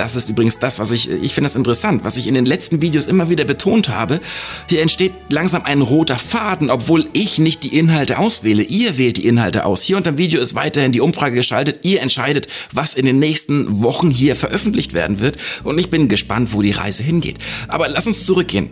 Das 0.00 0.16
ist 0.16 0.30
übrigens 0.30 0.58
das, 0.58 0.78
was 0.78 0.92
ich, 0.92 1.10
ich 1.10 1.34
finde 1.34 1.48
das 1.48 1.56
interessant, 1.56 2.06
was 2.06 2.16
ich 2.16 2.26
in 2.26 2.32
den 2.32 2.46
letzten 2.46 2.80
Videos 2.80 3.06
immer 3.06 3.28
wieder 3.28 3.44
betont 3.44 3.90
habe. 3.90 4.18
Hier 4.66 4.80
entsteht 4.80 5.12
langsam 5.28 5.64
ein 5.64 5.82
roter 5.82 6.18
Faden, 6.18 6.70
obwohl 6.70 7.06
ich 7.12 7.38
nicht 7.38 7.64
die 7.64 7.76
Inhalte 7.76 8.18
auswähle. 8.18 8.62
Ihr 8.62 8.96
wählt 8.96 9.18
die 9.18 9.26
Inhalte 9.26 9.66
aus. 9.66 9.82
Hier 9.82 9.98
unter 9.98 10.12
dem 10.12 10.16
Video 10.16 10.40
ist 10.40 10.54
weiterhin 10.54 10.92
die 10.92 11.02
Umfrage 11.02 11.36
geschaltet. 11.36 11.84
Ihr 11.84 12.00
entscheidet, 12.00 12.48
was 12.72 12.94
in 12.94 13.04
den 13.04 13.18
nächsten 13.18 13.82
Wochen 13.82 14.10
hier 14.10 14.36
veröffentlicht 14.36 14.94
werden 14.94 15.20
wird. 15.20 15.36
Und 15.64 15.78
ich 15.78 15.90
bin 15.90 16.08
gespannt, 16.08 16.54
wo 16.54 16.62
die 16.62 16.72
Reise 16.72 17.02
hingeht. 17.02 17.36
Aber 17.68 17.86
lass 17.86 18.06
uns 18.06 18.24
zurückgehen. 18.24 18.70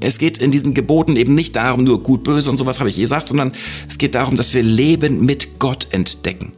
Es 0.00 0.18
geht 0.18 0.38
in 0.38 0.50
diesen 0.50 0.74
Geboten 0.74 1.16
eben 1.16 1.34
nicht 1.34 1.56
darum, 1.56 1.84
nur 1.84 2.02
gut, 2.02 2.24
böse 2.24 2.50
und 2.50 2.56
sowas 2.56 2.80
habe 2.80 2.88
ich 2.88 2.96
gesagt, 2.96 3.26
sondern 3.26 3.52
es 3.88 3.98
geht 3.98 4.14
darum, 4.14 4.36
dass 4.36 4.54
wir 4.54 4.62
Leben 4.62 5.24
mit 5.24 5.58
Gott 5.58 5.88
entdecken. 5.90 6.52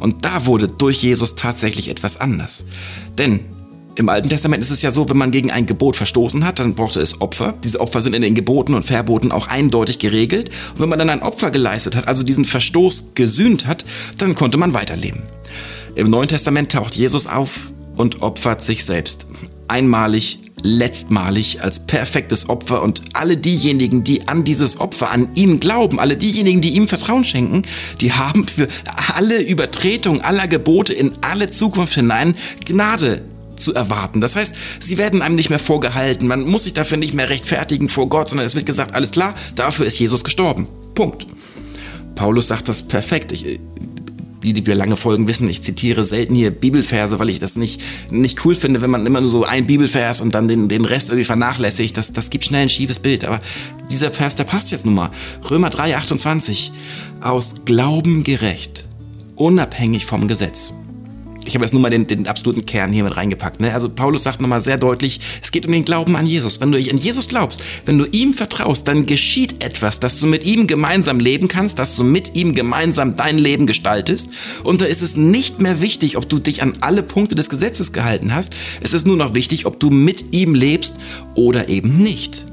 Und 0.00 0.24
da 0.24 0.46
wurde 0.46 0.66
durch 0.68 1.02
Jesus 1.02 1.34
tatsächlich 1.34 1.88
etwas 1.88 2.20
anders. 2.20 2.64
Denn 3.18 3.40
im 3.98 4.08
Alten 4.08 4.28
Testament 4.28 4.62
ist 4.62 4.70
es 4.70 4.80
ja 4.82 4.92
so, 4.92 5.10
wenn 5.10 5.16
man 5.16 5.32
gegen 5.32 5.50
ein 5.50 5.66
Gebot 5.66 5.96
verstoßen 5.96 6.46
hat, 6.46 6.60
dann 6.60 6.76
brauchte 6.76 7.00
es 7.00 7.20
Opfer. 7.20 7.54
Diese 7.64 7.80
Opfer 7.80 8.00
sind 8.00 8.14
in 8.14 8.22
den 8.22 8.36
Geboten 8.36 8.74
und 8.74 8.84
Verboten 8.84 9.32
auch 9.32 9.48
eindeutig 9.48 9.98
geregelt. 9.98 10.50
Und 10.74 10.80
wenn 10.80 10.88
man 10.88 11.00
dann 11.00 11.10
ein 11.10 11.22
Opfer 11.22 11.50
geleistet 11.50 11.96
hat, 11.96 12.06
also 12.06 12.22
diesen 12.22 12.44
Verstoß 12.44 13.14
gesühnt 13.16 13.66
hat, 13.66 13.84
dann 14.16 14.36
konnte 14.36 14.56
man 14.56 14.72
weiterleben. 14.72 15.22
Im 15.96 16.10
Neuen 16.10 16.28
Testament 16.28 16.70
taucht 16.70 16.94
Jesus 16.94 17.26
auf 17.26 17.72
und 17.96 18.22
opfert 18.22 18.62
sich 18.62 18.84
selbst. 18.84 19.26
Einmalig 19.66 20.38
letztmalig 20.62 21.62
als 21.62 21.80
perfektes 21.80 22.48
Opfer 22.48 22.82
und 22.82 23.02
alle 23.12 23.36
diejenigen, 23.36 24.04
die 24.04 24.28
an 24.28 24.44
dieses 24.44 24.80
Opfer, 24.80 25.10
an 25.10 25.28
ihn 25.34 25.60
glauben, 25.60 26.00
alle 26.00 26.16
diejenigen, 26.16 26.60
die 26.60 26.70
ihm 26.70 26.88
Vertrauen 26.88 27.24
schenken, 27.24 27.62
die 28.00 28.12
haben 28.12 28.46
für 28.46 28.68
alle 29.14 29.42
Übertretungen 29.42 30.22
aller 30.22 30.48
Gebote 30.48 30.92
in 30.92 31.12
alle 31.20 31.50
Zukunft 31.50 31.94
hinein 31.94 32.34
Gnade 32.64 33.22
zu 33.56 33.74
erwarten. 33.74 34.20
Das 34.20 34.36
heißt, 34.36 34.54
sie 34.80 34.98
werden 34.98 35.22
einem 35.22 35.34
nicht 35.34 35.50
mehr 35.50 35.58
vorgehalten, 35.58 36.26
man 36.26 36.42
muss 36.42 36.64
sich 36.64 36.74
dafür 36.74 36.96
nicht 36.96 37.14
mehr 37.14 37.28
rechtfertigen 37.28 37.88
vor 37.88 38.08
Gott, 38.08 38.28
sondern 38.28 38.46
es 38.46 38.54
wird 38.54 38.66
gesagt, 38.66 38.94
alles 38.94 39.10
klar, 39.10 39.34
dafür 39.54 39.86
ist 39.86 39.98
Jesus 39.98 40.24
gestorben. 40.24 40.66
Punkt. 40.94 41.26
Paulus 42.14 42.48
sagt 42.48 42.68
das 42.68 42.82
perfekt. 42.82 43.30
Ich, 43.30 43.60
die, 44.42 44.52
die 44.52 44.66
wir 44.66 44.74
lange 44.74 44.96
folgen, 44.96 45.28
wissen, 45.28 45.48
ich 45.48 45.62
zitiere 45.62 46.04
selten 46.04 46.34
hier 46.34 46.50
Bibelverse, 46.50 47.18
weil 47.18 47.30
ich 47.30 47.38
das 47.38 47.56
nicht, 47.56 47.80
nicht 48.10 48.44
cool 48.44 48.54
finde, 48.54 48.80
wenn 48.80 48.90
man 48.90 49.06
immer 49.06 49.20
nur 49.20 49.30
so 49.30 49.44
ein 49.44 49.66
Bibelvers 49.66 50.20
und 50.20 50.34
dann 50.34 50.48
den, 50.48 50.68
den 50.68 50.84
Rest 50.84 51.08
irgendwie 51.08 51.24
vernachlässigt. 51.24 51.96
Das, 51.96 52.12
das 52.12 52.30
gibt 52.30 52.44
schnell 52.44 52.62
ein 52.62 52.68
schiefes 52.68 52.98
Bild. 52.98 53.24
Aber 53.24 53.40
dieser 53.90 54.10
Vers, 54.10 54.36
der 54.36 54.44
passt 54.44 54.70
jetzt 54.70 54.86
nun 54.86 54.94
mal. 54.94 55.10
Römer 55.50 55.70
3, 55.70 55.96
28. 55.96 56.72
Aus 57.20 57.64
Glauben 57.64 58.22
gerecht, 58.22 58.84
unabhängig 59.34 60.06
vom 60.06 60.28
Gesetz. 60.28 60.72
Ich 61.48 61.54
habe 61.54 61.64
jetzt 61.64 61.72
nur 61.72 61.80
mal 61.80 61.88
den, 61.88 62.06
den 62.06 62.26
absoluten 62.26 62.66
Kern 62.66 62.92
hier 62.92 63.04
mit 63.04 63.16
reingepackt. 63.16 63.58
Ne? 63.58 63.72
Also 63.72 63.88
Paulus 63.88 64.22
sagt 64.22 64.42
nochmal 64.42 64.60
sehr 64.60 64.76
deutlich, 64.76 65.18
es 65.42 65.50
geht 65.50 65.64
um 65.64 65.72
den 65.72 65.86
Glauben 65.86 66.14
an 66.14 66.26
Jesus. 66.26 66.60
Wenn 66.60 66.70
du 66.70 66.78
an 66.78 66.98
Jesus 66.98 67.26
glaubst, 67.26 67.62
wenn 67.86 67.96
du 67.96 68.04
ihm 68.04 68.34
vertraust, 68.34 68.86
dann 68.86 69.06
geschieht 69.06 69.64
etwas, 69.64 69.98
dass 69.98 70.20
du 70.20 70.26
mit 70.26 70.44
ihm 70.44 70.66
gemeinsam 70.66 71.20
leben 71.20 71.48
kannst, 71.48 71.78
dass 71.78 71.96
du 71.96 72.04
mit 72.04 72.34
ihm 72.34 72.54
gemeinsam 72.54 73.16
dein 73.16 73.38
Leben 73.38 73.66
gestaltest. 73.66 74.28
Und 74.62 74.82
da 74.82 74.84
ist 74.84 75.00
es 75.00 75.16
nicht 75.16 75.58
mehr 75.58 75.80
wichtig, 75.80 76.18
ob 76.18 76.28
du 76.28 76.38
dich 76.38 76.60
an 76.62 76.76
alle 76.80 77.02
Punkte 77.02 77.34
des 77.34 77.48
Gesetzes 77.48 77.94
gehalten 77.94 78.34
hast. 78.34 78.54
Es 78.82 78.92
ist 78.92 79.06
nur 79.06 79.16
noch 79.16 79.32
wichtig, 79.32 79.64
ob 79.64 79.80
du 79.80 79.88
mit 79.88 80.34
ihm 80.34 80.54
lebst 80.54 80.92
oder 81.34 81.70
eben 81.70 81.96
nicht. 81.96 82.44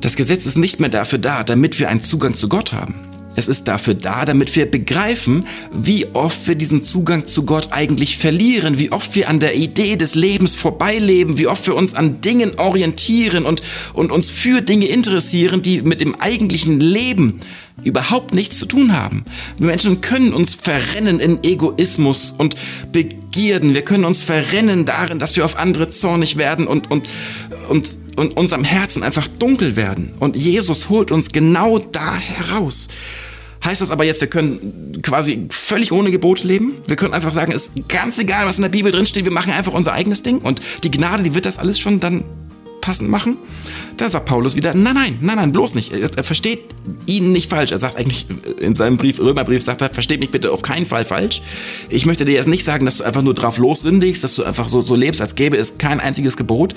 Das 0.00 0.14
Gesetz 0.14 0.46
ist 0.46 0.56
nicht 0.56 0.78
mehr 0.78 0.88
dafür 0.88 1.18
da, 1.18 1.42
damit 1.42 1.80
wir 1.80 1.88
einen 1.88 2.02
Zugang 2.02 2.36
zu 2.36 2.48
Gott 2.48 2.72
haben. 2.72 2.94
Es 3.36 3.48
ist 3.48 3.68
dafür 3.68 3.94
da, 3.94 4.24
damit 4.24 4.56
wir 4.56 4.70
begreifen, 4.70 5.46
wie 5.70 6.06
oft 6.14 6.48
wir 6.48 6.54
diesen 6.54 6.82
Zugang 6.82 7.26
zu 7.26 7.44
Gott 7.44 7.68
eigentlich 7.70 8.16
verlieren, 8.16 8.78
wie 8.78 8.90
oft 8.90 9.14
wir 9.14 9.28
an 9.28 9.40
der 9.40 9.54
Idee 9.54 9.96
des 9.96 10.14
Lebens 10.14 10.54
vorbeileben, 10.54 11.38
wie 11.38 11.46
oft 11.46 11.66
wir 11.66 11.76
uns 11.76 11.94
an 11.94 12.22
Dingen 12.22 12.58
orientieren 12.58 13.44
und, 13.44 13.62
und 13.92 14.10
uns 14.10 14.30
für 14.30 14.62
Dinge 14.62 14.86
interessieren, 14.86 15.60
die 15.60 15.82
mit 15.82 16.00
dem 16.00 16.14
eigentlichen 16.14 16.80
Leben 16.80 17.40
überhaupt 17.84 18.34
nichts 18.34 18.58
zu 18.58 18.66
tun 18.66 18.96
haben. 18.96 19.24
Wir 19.58 19.66
Menschen 19.66 20.00
können 20.00 20.32
uns 20.32 20.54
verrennen 20.54 21.20
in 21.20 21.44
Egoismus 21.44 22.34
und 22.36 22.56
Begierden. 22.92 23.74
Wir 23.74 23.82
können 23.82 24.04
uns 24.04 24.22
verrennen 24.22 24.86
darin, 24.86 25.18
dass 25.18 25.36
wir 25.36 25.44
auf 25.44 25.58
andere 25.58 25.90
zornig 25.90 26.36
werden 26.36 26.66
und, 26.66 26.90
und, 26.90 27.08
und, 27.68 27.96
und 28.16 28.36
unserem 28.36 28.64
Herzen 28.64 29.02
einfach 29.02 29.28
dunkel 29.28 29.76
werden. 29.76 30.14
Und 30.18 30.36
Jesus 30.36 30.88
holt 30.88 31.10
uns 31.10 31.30
genau 31.30 31.78
da 31.78 32.16
heraus. 32.16 32.88
Heißt 33.64 33.80
das 33.80 33.90
aber 33.90 34.04
jetzt, 34.04 34.20
wir 34.20 34.28
können 34.28 35.00
quasi 35.02 35.46
völlig 35.50 35.90
ohne 35.90 36.10
Gebote 36.10 36.46
leben? 36.46 36.74
Wir 36.86 36.96
können 36.96 37.14
einfach 37.14 37.32
sagen, 37.32 37.52
ist 37.52 37.72
ganz 37.88 38.18
egal, 38.18 38.46
was 38.46 38.58
in 38.58 38.62
der 38.62 38.68
Bibel 38.68 38.92
drinsteht, 38.92 39.24
wir 39.24 39.32
machen 39.32 39.52
einfach 39.52 39.72
unser 39.72 39.92
eigenes 39.92 40.22
Ding 40.22 40.38
und 40.38 40.60
die 40.84 40.90
Gnade, 40.90 41.22
die 41.22 41.34
wird 41.34 41.46
das 41.46 41.58
alles 41.58 41.78
schon 41.78 41.98
dann 41.98 42.24
passend 42.80 43.10
machen? 43.10 43.36
Da 43.96 44.10
sagt 44.10 44.26
Paulus 44.26 44.56
wieder, 44.56 44.74
nein, 44.74 44.94
nein, 44.94 45.18
nein, 45.22 45.36
nein, 45.36 45.52
bloß 45.52 45.74
nicht. 45.74 45.92
Er, 45.92 46.22
versteht 46.22 46.60
ihn 47.06 47.32
nicht 47.32 47.48
falsch. 47.48 47.72
Er 47.72 47.78
sagt 47.78 47.96
eigentlich 47.96 48.26
in 48.60 48.74
seinem 48.74 48.98
Brief, 48.98 49.18
Römerbrief, 49.18 49.62
sagt 49.62 49.80
er, 49.80 49.88
versteht 49.88 50.20
mich 50.20 50.30
bitte 50.30 50.52
auf 50.52 50.60
keinen 50.60 50.84
Fall 50.84 51.04
falsch. 51.04 51.40
Ich 51.88 52.04
möchte 52.04 52.26
dir 52.26 52.32
jetzt 52.32 52.48
nicht 52.48 52.64
sagen, 52.64 52.84
dass 52.84 52.98
du 52.98 53.04
einfach 53.04 53.22
nur 53.22 53.32
drauf 53.32 53.56
lossündigst, 53.56 54.22
dass 54.22 54.34
du 54.34 54.44
einfach 54.44 54.68
so, 54.68 54.82
so 54.82 54.94
lebst, 54.94 55.22
als 55.22 55.34
gäbe 55.34 55.56
es 55.56 55.78
kein 55.78 56.00
einziges 56.00 56.36
Gebot. 56.36 56.74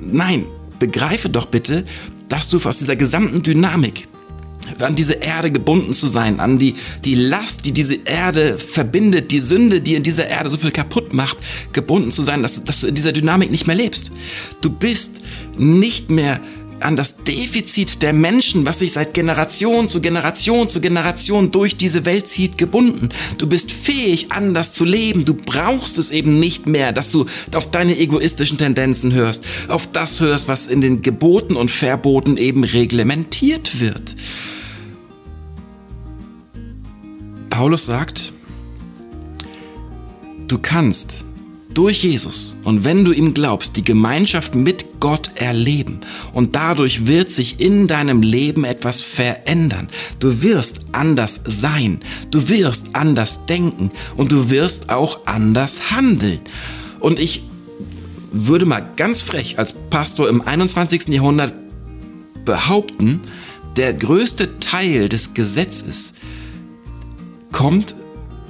Nein, 0.00 0.46
begreife 0.78 1.28
doch 1.28 1.46
bitte, 1.46 1.84
dass 2.28 2.48
du 2.48 2.58
aus 2.64 2.78
dieser 2.78 2.94
gesamten 2.94 3.42
Dynamik, 3.42 4.06
an 4.78 4.94
diese 4.94 5.14
Erde 5.14 5.50
gebunden 5.50 5.94
zu 5.94 6.06
sein, 6.06 6.38
an 6.38 6.58
die, 6.58 6.74
die 7.04 7.16
Last, 7.16 7.66
die 7.66 7.72
diese 7.72 7.96
Erde 8.04 8.56
verbindet, 8.56 9.32
die 9.32 9.40
Sünde, 9.40 9.80
die 9.80 9.94
in 9.94 10.02
dieser 10.02 10.28
Erde 10.28 10.48
so 10.48 10.56
viel 10.56 10.70
kaputt 10.70 11.12
macht, 11.12 11.38
gebunden 11.72 12.12
zu 12.12 12.22
sein, 12.22 12.42
dass, 12.42 12.62
dass 12.64 12.80
du 12.80 12.86
in 12.86 12.94
dieser 12.94 13.12
Dynamik 13.12 13.50
nicht 13.50 13.66
mehr 13.66 13.76
lebst. 13.76 14.12
Du 14.60 14.70
bist 14.70 15.22
nicht 15.56 16.10
mehr 16.10 16.40
an 16.82 16.96
das 16.96 17.16
Defizit 17.16 18.02
der 18.02 18.12
Menschen, 18.12 18.66
was 18.66 18.80
sich 18.80 18.92
seit 18.92 19.14
Generation 19.14 19.88
zu 19.88 20.00
Generation 20.00 20.68
zu 20.68 20.80
Generation 20.80 21.50
durch 21.50 21.76
diese 21.76 22.04
Welt 22.04 22.28
zieht, 22.28 22.58
gebunden. 22.58 23.08
Du 23.38 23.46
bist 23.46 23.72
fähig, 23.72 24.32
anders 24.32 24.72
zu 24.72 24.84
leben. 24.84 25.24
Du 25.24 25.34
brauchst 25.34 25.98
es 25.98 26.10
eben 26.10 26.38
nicht 26.38 26.66
mehr, 26.66 26.92
dass 26.92 27.10
du 27.10 27.26
auf 27.54 27.70
deine 27.70 27.98
egoistischen 27.98 28.58
Tendenzen 28.58 29.12
hörst, 29.12 29.44
auf 29.68 29.86
das 29.86 30.20
hörst, 30.20 30.48
was 30.48 30.66
in 30.66 30.80
den 30.80 31.02
Geboten 31.02 31.56
und 31.56 31.70
Verboten 31.70 32.36
eben 32.36 32.64
reglementiert 32.64 33.80
wird. 33.80 34.16
Paulus 37.50 37.86
sagt, 37.86 38.32
du 40.48 40.58
kannst 40.58 41.24
durch 41.74 42.02
Jesus 42.02 42.56
und 42.64 42.84
wenn 42.84 43.04
du 43.04 43.12
ihm 43.12 43.32
glaubst, 43.32 43.76
die 43.76 43.84
Gemeinschaft 43.84 44.54
mit 44.54 45.00
Gott 45.00 45.30
erleben 45.36 46.00
und 46.32 46.56
dadurch 46.56 47.06
wird 47.06 47.32
sich 47.32 47.60
in 47.60 47.86
deinem 47.86 48.22
Leben 48.22 48.64
etwas 48.64 49.00
verändern. 49.00 49.88
Du 50.18 50.42
wirst 50.42 50.80
anders 50.92 51.40
sein, 51.44 52.00
du 52.30 52.48
wirst 52.48 52.94
anders 52.94 53.46
denken 53.46 53.90
und 54.16 54.32
du 54.32 54.50
wirst 54.50 54.90
auch 54.90 55.26
anders 55.26 55.90
handeln. 55.90 56.40
Und 56.98 57.18
ich 57.18 57.44
würde 58.32 58.66
mal 58.66 58.86
ganz 58.96 59.20
frech 59.20 59.58
als 59.58 59.72
Pastor 59.72 60.28
im 60.28 60.42
21. 60.42 61.08
Jahrhundert 61.08 61.54
behaupten, 62.44 63.20
der 63.76 63.94
größte 63.94 64.58
Teil 64.60 65.08
des 65.08 65.34
Gesetzes 65.34 66.14
kommt 67.52 67.94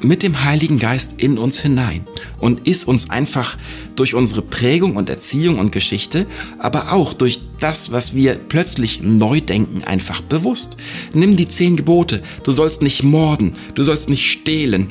mit 0.02 0.22
dem 0.22 0.44
Heiligen 0.44 0.78
Geist 0.78 1.14
in 1.18 1.38
uns 1.38 1.60
hinein 1.60 2.06
und 2.38 2.66
ist 2.66 2.86
uns 2.86 3.10
einfach 3.10 3.56
durch 3.96 4.14
unsere 4.14 4.42
Prägung 4.42 4.96
und 4.96 5.10
Erziehung 5.10 5.58
und 5.58 5.72
Geschichte, 5.72 6.26
aber 6.58 6.92
auch 6.92 7.12
durch 7.12 7.40
das, 7.60 7.92
was 7.92 8.14
wir 8.14 8.34
plötzlich 8.34 9.02
neu 9.02 9.40
denken, 9.40 9.84
einfach 9.84 10.20
bewusst. 10.20 10.76
Nimm 11.12 11.36
die 11.36 11.48
zehn 11.48 11.76
Gebote. 11.76 12.22
Du 12.44 12.52
sollst 12.52 12.82
nicht 12.82 13.02
morden, 13.02 13.54
du 13.74 13.84
sollst 13.84 14.08
nicht 14.08 14.30
stehlen, 14.30 14.90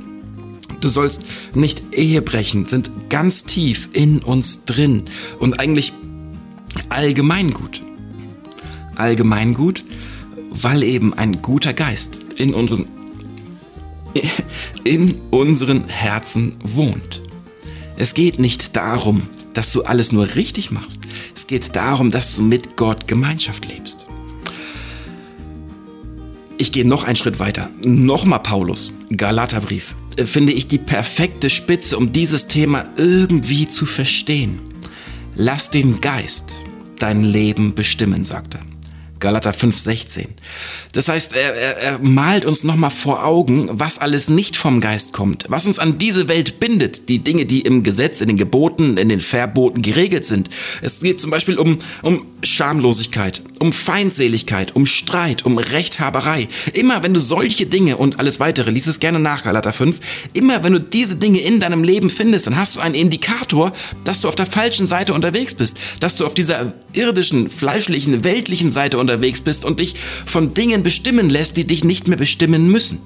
du 0.81 0.89
sollst 0.89 1.25
nicht 1.55 1.81
Ehe 1.91 2.21
brechen, 2.21 2.65
sind 2.65 2.91
ganz 3.09 3.45
tief 3.45 3.89
in 3.93 4.19
uns 4.19 4.65
drin 4.65 5.03
und 5.39 5.59
eigentlich 5.59 5.93
allgemeingut. 6.89 7.81
Allgemeingut, 8.95 9.83
weil 10.51 10.83
eben 10.83 11.13
ein 11.13 11.41
guter 11.41 11.73
Geist 11.73 12.21
in 12.35 12.53
unseren 12.53 12.85
in 14.83 15.15
unseren 15.31 15.87
Herzen 15.87 16.55
wohnt. 16.63 17.21
Es 17.97 18.13
geht 18.13 18.39
nicht 18.39 18.75
darum, 18.75 19.23
dass 19.53 19.71
du 19.73 19.83
alles 19.83 20.11
nur 20.11 20.35
richtig 20.35 20.71
machst. 20.71 21.01
Es 21.35 21.47
geht 21.47 21.75
darum, 21.75 22.11
dass 22.11 22.35
du 22.35 22.41
mit 22.41 22.77
Gott 22.77 23.07
Gemeinschaft 23.07 23.67
lebst. 23.67 24.07
Ich 26.57 26.71
gehe 26.71 26.85
noch 26.85 27.03
einen 27.03 27.15
Schritt 27.15 27.39
weiter. 27.39 27.69
Nochmal 27.81 28.39
Paulus, 28.39 28.91
Galaterbrief. 29.15 29.95
Äh, 30.17 30.25
finde 30.25 30.53
ich 30.53 30.67
die 30.67 30.77
perfekte 30.77 31.49
Spitze, 31.49 31.97
um 31.97 32.11
dieses 32.11 32.47
Thema 32.47 32.85
irgendwie 32.97 33.67
zu 33.67 33.85
verstehen. 33.85 34.59
Lass 35.35 35.71
den 35.71 36.01
Geist 36.01 36.65
dein 36.97 37.23
Leben 37.23 37.75
bestimmen, 37.75 38.25
sagt 38.25 38.55
er. 38.55 38.68
Galater 39.19 39.51
5,16. 39.51 40.27
Das 40.93 41.09
heißt, 41.09 41.33
er, 41.33 41.53
er, 41.53 41.77
er 41.77 41.99
malt 41.99 42.45
uns 42.45 42.63
nochmal 42.63 42.91
vor 42.91 43.25
Augen, 43.25 43.69
was 43.71 43.97
alles 43.97 44.29
nicht 44.29 44.55
vom 44.55 44.79
Geist 44.79 45.13
kommt, 45.13 45.45
was 45.49 45.65
uns 45.65 45.77
an 45.77 45.97
diese 45.97 46.27
Welt 46.27 46.59
bindet, 46.59 47.09
die 47.09 47.19
Dinge, 47.19 47.45
die 47.45 47.61
im 47.61 47.83
Gesetz, 47.83 48.21
in 48.21 48.27
den 48.27 48.37
Geboten, 48.37 48.97
in 48.97 49.09
den 49.09 49.19
Verboten 49.19 49.81
geregelt 49.81 50.25
sind. 50.25 50.49
Es 50.81 50.99
geht 50.99 51.19
zum 51.19 51.31
Beispiel 51.31 51.57
um, 51.57 51.77
um 52.01 52.25
Schamlosigkeit, 52.43 53.43
um 53.59 53.73
Feindseligkeit, 53.73 54.75
um 54.75 54.85
Streit, 54.85 55.45
um 55.45 55.57
Rechthaberei. 55.57 56.47
Immer 56.73 57.03
wenn 57.03 57.13
du 57.13 57.19
solche 57.19 57.65
Dinge 57.65 57.97
und 57.97 58.19
alles 58.19 58.39
weitere, 58.39 58.71
lies 58.71 58.87
es 58.87 58.99
gerne 58.99 59.19
nach, 59.19 59.43
Galater 59.43 59.73
5, 59.73 59.99
immer 60.33 60.63
wenn 60.63 60.73
du 60.73 60.79
diese 60.79 61.17
Dinge 61.17 61.39
in 61.39 61.59
deinem 61.59 61.83
Leben 61.83 62.09
findest, 62.09 62.47
dann 62.47 62.55
hast 62.55 62.75
du 62.75 62.79
einen 62.79 62.95
Indikator, 62.95 63.73
dass 64.05 64.21
du 64.21 64.29
auf 64.29 64.35
der 64.35 64.45
falschen 64.45 64.87
Seite 64.87 65.13
unterwegs 65.13 65.53
bist, 65.53 65.77
dass 65.99 66.15
du 66.15 66.25
auf 66.25 66.33
dieser 66.33 66.73
irdischen, 66.93 67.49
fleischlichen, 67.49 68.23
weltlichen 68.23 68.71
Seite 68.71 68.97
unterwegs 68.97 69.41
bist 69.41 69.65
und 69.65 69.79
dich 69.79 69.95
von 69.95 70.53
Dingen 70.53 70.83
bestimmen 70.83 71.29
lässt, 71.29 71.57
die 71.57 71.65
dich 71.65 71.83
nicht 71.83 72.07
mehr 72.07 72.17
bestimmen 72.17 72.69
müssen. 72.71 72.99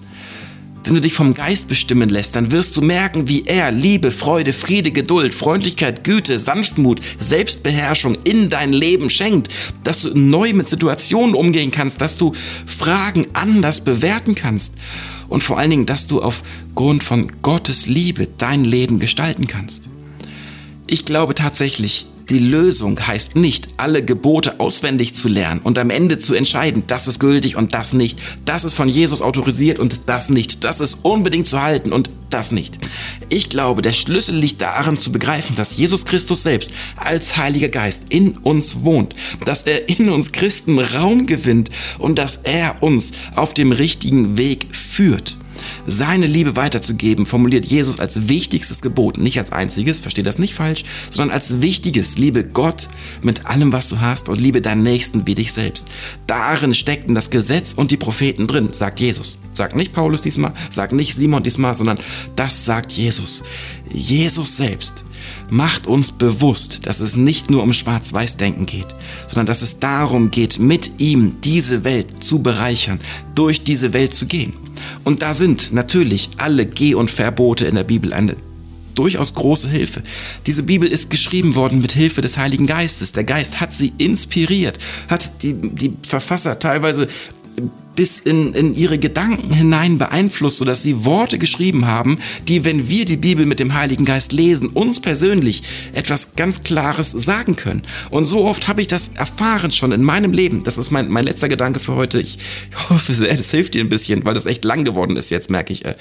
Wenn 0.84 0.96
du 0.96 1.02
dich 1.02 1.13
vom 1.13 1.34
Geist 1.34 1.70
bestimmen 1.70 2.10
lässt, 2.10 2.36
dann 2.36 2.52
wirst 2.52 2.75
du 2.75 2.82
merken, 2.82 3.30
wie 3.30 3.46
er 3.46 3.72
Liebe, 3.72 4.12
Freude, 4.12 4.52
Friede, 4.52 4.92
Geduld, 4.92 5.34
Freundlichkeit, 5.34 6.04
Güte, 6.04 6.40
Sanftmut, 6.40 7.00
Selbstbeherrschung 7.20 8.18
in 8.25 8.50
dein 8.50 8.74
Leben 8.74 9.10
schenkt, 9.10 9.48
dass 9.86 10.02
du 10.02 10.18
neu 10.18 10.52
mit 10.52 10.68
Situationen 10.68 11.36
umgehen 11.36 11.72
kannst, 11.72 12.02
dass 12.02 12.18
du 12.18 12.34
Fragen 12.34 13.28
anders 13.32 13.82
bewerten 13.82 14.36
kannst 14.36 14.75
und 15.30 15.42
vor 15.42 15.58
allen 15.58 15.70
Dingen, 15.70 15.86
dass 15.86 16.08
du 16.08 16.22
aufgrund 16.22 17.04
von 17.04 17.32
Gottes 17.42 17.88
Liebe 17.88 18.28
dein 18.38 18.66
Leben 18.66 19.00
gestalten 19.00 19.48
kannst. 19.48 19.90
Ich 20.86 21.06
glaube 21.06 21.34
tatsächlich, 21.34 22.08
die 22.34 22.40
Lösung 22.40 23.00
heißt 23.00 23.36
nicht, 23.36 23.70
alle 23.78 24.04
Gebote 24.04 24.60
auswendig 24.60 25.13
zu 25.13 25.30
lernen 25.30 25.62
und 25.63 25.78
am 25.78 25.92
Ende 25.92 26.18
zu 26.18 26.34
entscheiden, 26.34 26.82
das 26.88 27.08
ist 27.08 27.20
gültig 27.20 27.56
und 27.56 27.75
das 27.75 27.94
nicht, 27.94 28.18
das 28.44 28.63
ist 28.63 28.74
von 28.74 28.90
Jesus 28.90 29.22
autorisiert 29.22 29.78
und 29.78 30.02
das 30.08 30.32
nicht, 30.32 30.63
das 30.63 30.80
ist 30.80 30.98
unbedingt 31.04 31.46
zu 31.46 31.62
halten 31.62 31.94
und 31.94 32.10
das 32.32 32.52
nicht. 32.52 32.80
Ich 33.30 33.50
glaube, 33.50 33.84
der 33.84 33.94
Schlüssel 33.94 34.36
liegt 34.36 34.63
darin 34.63 34.98
zu 34.98 35.12
begreifen, 35.12 35.56
dass 35.56 35.78
Jesus 35.78 36.06
Christus 36.06 36.42
selbst 36.42 36.72
als 36.96 37.38
Heiliger 37.38 37.70
Geist 37.70 38.06
in 38.10 38.38
uns 38.38 38.82
wohnt, 38.82 39.13
dass 39.46 39.62
er 39.62 39.88
in 39.88 40.10
uns 40.10 40.32
Christen 40.32 40.80
Raum 40.80 41.28
gewinnt 41.28 41.70
und 42.00 42.18
dass 42.18 42.38
er 42.38 42.82
uns 42.82 43.12
auf 43.36 43.54
dem 43.54 43.72
richtigen 43.72 44.40
Weg 44.40 44.66
führt 44.72 45.38
seine 45.88 46.25
Liebe 46.25 46.55
weiterzugeben, 46.55 47.25
formuliert 47.25 47.65
Jesus 47.65 48.00
als 48.00 48.27
wichtigstes 48.27 48.81
Gebot, 48.81 49.17
nicht 49.17 49.38
als 49.38 49.51
einziges, 49.51 50.00
verstehe 50.00 50.24
das 50.24 50.39
nicht 50.39 50.53
falsch, 50.53 50.83
sondern 51.10 51.33
als 51.33 51.62
wichtiges, 51.62 52.17
liebe 52.17 52.43
Gott 52.43 52.88
mit 53.22 53.45
allem, 53.45 53.72
was 53.72 53.89
du 53.89 54.00
hast 54.00 54.29
und 54.29 54.39
liebe 54.39 54.62
deinen 54.62 54.83
Nächsten 54.83 55.27
wie 55.27 55.36
dich 55.36 55.53
selbst. 55.53 55.88
Darin 56.27 56.74
steckten 56.74 57.15
das 57.15 57.29
Gesetz 57.29 57.74
und 57.74 57.91
die 57.91 57.98
Propheten 57.98 58.48
drin, 58.48 58.69
sagt 58.72 59.00
Jesus. 59.00 59.39
Sagt 59.53 59.75
nicht 59.75 59.93
Paulus 59.93 60.22
diesmal, 60.22 60.53
sagt 60.69 60.93
nicht 60.93 61.13
Simon 61.13 61.43
diesmal, 61.43 61.75
sondern 61.75 62.00
das 62.36 62.65
sagt 62.65 62.91
Jesus. 62.91 63.43
Jesus 63.91 64.57
selbst 64.57 65.03
macht 65.50 65.88
uns 65.88 66.12
bewusst, 66.12 66.88
dass 66.88 67.00
es 67.00 67.15
nicht 67.15 67.50
nur 67.50 67.63
um 67.63 67.74
Schwarz-Weiß-Denken 67.74 68.65
geht, 68.65 68.88
sondern 69.27 69.45
dass 69.45 69.62
es 69.62 69.79
darum 69.79 70.31
geht, 70.31 70.60
mit 70.60 71.00
ihm 71.00 71.38
diese 71.41 71.83
Welt 71.83 72.24
zu 72.24 72.41
bereichern, 72.41 73.00
durch 73.36 73.63
diese 73.63 73.93
Welt 73.93 74.13
zu 74.13 74.25
gehen. 74.25 74.53
Und 75.03 75.22
da 75.22 75.33
sind 75.33 75.74
natürlich 75.74 76.29
alle 76.38 76.65
Geh- 76.65 76.95
und 76.95 77.12
Verbote 77.12 77.65
in 77.65 77.75
der 77.75 77.83
Bibel 77.83 78.13
eine 78.13 78.36
durchaus 78.95 79.33
große 79.33 79.69
Hilfe. 79.69 80.03
Diese 80.45 80.63
Bibel 80.63 80.88
ist 80.88 81.10
geschrieben 81.10 81.55
worden 81.55 81.81
mit 81.81 81.91
Hilfe 81.93 82.22
des 82.22 82.38
Heiligen 82.38 82.67
Geistes. 82.67 83.12
Der 83.12 83.24
Geist 83.24 83.60
hat 83.60 83.74
sie 83.74 83.93
inspiriert, 83.98 84.77
hat 85.10 85.43
die, 85.43 85.53
die 85.53 85.93
Verfasser 86.07 86.60
teilweise 86.60 87.07
bis 87.96 88.20
in, 88.20 88.54
in 88.54 88.76
ihre 88.76 88.98
Gedanken 88.98 89.52
hinein 89.54 89.98
beeinflusst, 89.98 90.58
sodass 90.58 90.84
sie 90.84 91.06
Worte 91.06 91.38
geschrieben 91.38 91.86
haben, 91.86 92.20
die, 92.48 92.66
wenn 92.66 92.90
wir 92.90 93.06
die 93.06 93.18
Bibel 93.18 93.46
mit 93.46 93.60
dem 93.60 93.74
Heiligen 93.74 94.06
Geist 94.06 94.34
lesen, 94.34 94.70
uns 94.70 95.00
persönlich 95.00 95.64
etwas 95.94 96.36
ganz 96.36 96.64
Klares 96.64 97.12
sagen 97.12 97.56
können. 97.56 97.84
Und 98.10 98.26
so 98.26 98.46
oft 98.46 98.68
habe 98.68 98.82
ich 98.82 98.88
das 98.88 99.12
erfahren 99.16 99.72
schon 99.72 99.92
in 99.92 100.04
meinem 100.04 100.34
Leben. 100.34 100.64
Das 100.64 100.78
ist 100.78 100.92
mein, 100.92 101.10
mein 101.10 101.26
letzter 101.26 101.50
Gedanke 101.50 101.80
für 101.80 101.96
heute. 101.96 102.20
Ich 102.20 102.40
hoffe 102.90 103.14
sehr, 103.14 103.36
das 103.36 103.52
hilft 103.52 103.74
dir 103.76 103.82
ein 103.84 103.90
bisschen, 103.90 104.26
weil 104.26 104.34
das 104.34 104.46
echt 104.46 104.66
lang 104.66 104.84
geworden 104.84 105.18
ist 105.18 105.30
jetzt, 105.30 105.50
merke 105.50 105.74
ich. 105.74 105.86
Äh, 105.86 105.96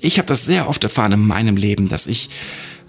ich 0.00 0.18
habe 0.18 0.26
das 0.26 0.44
sehr 0.44 0.68
oft 0.68 0.82
erfahren 0.84 1.12
in 1.12 1.26
meinem 1.26 1.56
Leben, 1.56 1.88
dass 1.88 2.06
ich 2.06 2.28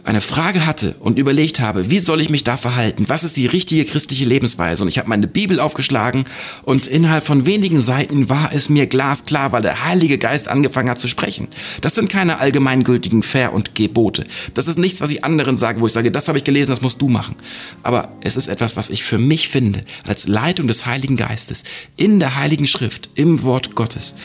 eine 0.08 0.22
Frage 0.22 0.66
hatte 0.66 0.96
und 1.00 1.20
überlegt 1.20 1.60
habe, 1.60 1.90
wie 1.90 2.00
soll 2.00 2.22
ich 2.22 2.30
mich 2.30 2.46
da 2.46 2.56
verhalten? 2.56 3.10
Was 3.10 3.26
ist 3.26 3.36
die 3.36 3.46
richtige 3.46 3.84
christliche 3.84 4.24
Lebensweise? 4.24 4.82
Und 4.84 4.88
ich 4.88 5.00
habe 5.00 5.10
meine 5.10 5.28
Bibel 5.28 5.60
aufgeschlagen 5.60 6.24
und 6.64 6.88
innerhalb 6.88 7.26
von 7.26 7.46
wenigen 7.46 7.82
Seiten 7.82 8.30
war 8.30 8.52
es 8.54 8.70
mir 8.70 8.88
glasklar, 8.88 9.52
weil 9.52 9.62
der 9.62 9.84
Heilige 9.84 10.18
Geist 10.18 10.48
angefangen 10.48 10.90
hat 10.90 11.02
zu 11.02 11.10
sprechen. 11.10 11.50
Das 11.82 11.94
sind 11.94 12.10
keine 12.10 12.40
allgemeingültigen 12.40 13.22
Fair 13.22 13.52
und 13.52 13.76
Gebote. 13.76 14.24
Das 14.54 14.70
ist 14.70 14.80
nichts, 14.80 15.02
was 15.02 15.10
ich 15.10 15.26
anderen 15.26 15.58
sage, 15.58 15.82
wo 15.82 15.88
ich 15.88 15.94
sage, 15.94 16.10
das 16.10 16.30
habe 16.30 16.38
ich 16.38 16.46
gelesen, 16.46 16.72
das 16.72 16.82
musst 16.82 17.02
du 17.02 17.10
machen. 17.10 17.36
Aber 17.84 18.08
es 18.22 18.38
ist 18.38 18.48
etwas, 18.48 18.78
was 18.78 18.90
ich 18.90 19.04
für 19.04 19.18
mich 19.18 19.50
finde, 19.50 19.84
als 20.08 20.26
Leitung 20.30 20.70
des 20.70 20.86
Heiligen 20.86 21.18
Geistes, 21.18 21.66
in 21.98 22.22
der 22.22 22.38
Heiligen 22.38 22.68
Schrift, 22.68 23.10
im 23.16 23.44
Wort 23.44 23.76
Gottes, 23.76 24.16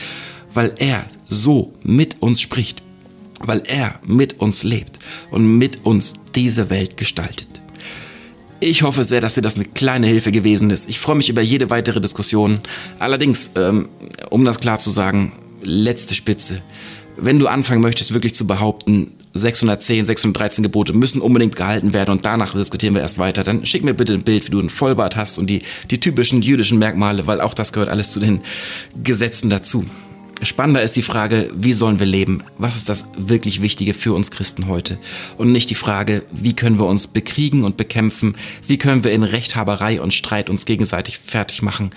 weil 0.55 0.75
er 0.79 1.05
so 1.27 1.73
mit 1.83 2.23
uns 2.23 2.41
spricht 2.41 2.85
weil 3.47 3.63
er 3.67 4.01
mit 4.05 4.41
uns 4.41 4.63
lebt 4.63 4.99
und 5.31 5.59
mit 5.59 5.85
uns 5.85 6.15
diese 6.35 6.71
Welt 6.71 6.97
gestaltet. 6.97 7.49
Ich 8.61 8.83
hoffe 8.83 9.03
sehr, 9.03 9.21
dass 9.21 9.35
dir 9.35 9.43
das 9.43 9.57
eine 9.57 9.65
kleine 9.65 10.07
Hilfe 10.07 10.31
gewesen 10.31 10.71
ist. 10.71 10.89
Ich 10.89 11.01
freue 11.01 11.17
mich 11.17 11.29
über 11.29 11.43
jede 11.43 11.69
weitere 11.71 12.01
Diskussion. 12.01 12.61
Allerdings, 13.01 13.51
ähm, 13.57 13.89
um 14.31 14.45
das 14.45 14.61
klar 14.61 14.79
zu 14.79 14.91
sagen, 14.91 15.33
letzte 15.63 16.15
Spitze. 16.15 16.63
Wenn 17.17 17.41
du 17.41 17.49
anfangen 17.49 17.83
möchtest, 17.83 18.15
wirklich 18.15 18.35
zu 18.35 18.47
behaupten, 18.47 19.13
610, 19.35 20.07
613 20.07 20.63
Gebote 20.63 20.93
müssen 20.93 21.21
unbedingt 21.21 21.57
gehalten 21.57 21.93
werden 21.93 22.11
und 22.11 22.25
danach 22.25 22.55
diskutieren 22.55 22.95
wir 22.95 23.03
erst 23.03 23.19
weiter, 23.19 23.45
dann 23.45 23.65
schick 23.67 23.83
mir 23.83 23.95
bitte 23.95 24.13
ein 24.13 24.23
Bild, 24.23 24.47
wie 24.47 24.51
du 24.51 24.61
einen 24.61 24.71
Vollbart 24.71 25.17
hast 25.17 25.39
und 25.39 25.49
die, 25.49 25.63
die 25.91 26.01
typischen 26.01 26.43
jüdischen 26.43 26.79
Merkmale, 26.79 27.27
weil 27.27 27.41
auch 27.41 27.55
das 27.55 27.73
gehört 27.73 27.89
alles 27.89 28.13
zu 28.13 28.21
den 28.21 28.43
Gesetzen 29.03 29.51
dazu. 29.51 29.85
Spannender 30.45 30.83
ist 30.83 30.97
die 30.97 31.03
Frage, 31.03 31.51
wie 31.55 31.73
sollen 31.73 32.01
wir 32.01 32.07
leben? 32.07 32.43
Was 32.59 32.77
ist 32.77 32.89
das 32.89 33.07
wirklich 33.17 33.63
Wichtige 33.63 33.95
für 33.95 34.13
uns 34.13 34.31
Christen 34.31 34.67
heute? 34.67 34.99
Und 35.39 35.53
nicht 35.53 35.71
die 35.71 35.77
Frage, 35.77 36.25
wie 36.33 36.55
können 36.55 36.79
wir 36.79 36.87
uns 36.87 37.07
bekriegen 37.07 37.63
und 37.63 37.77
bekämpfen? 37.77 38.35
Wie 38.67 38.79
können 38.79 39.05
wir 39.05 39.13
in 39.13 39.23
Rechthaberei 39.23 40.01
und 40.01 40.13
Streit 40.13 40.51
uns 40.51 40.65
gegenseitig 40.65 41.19
fertig 41.19 41.63
machen 41.63 41.91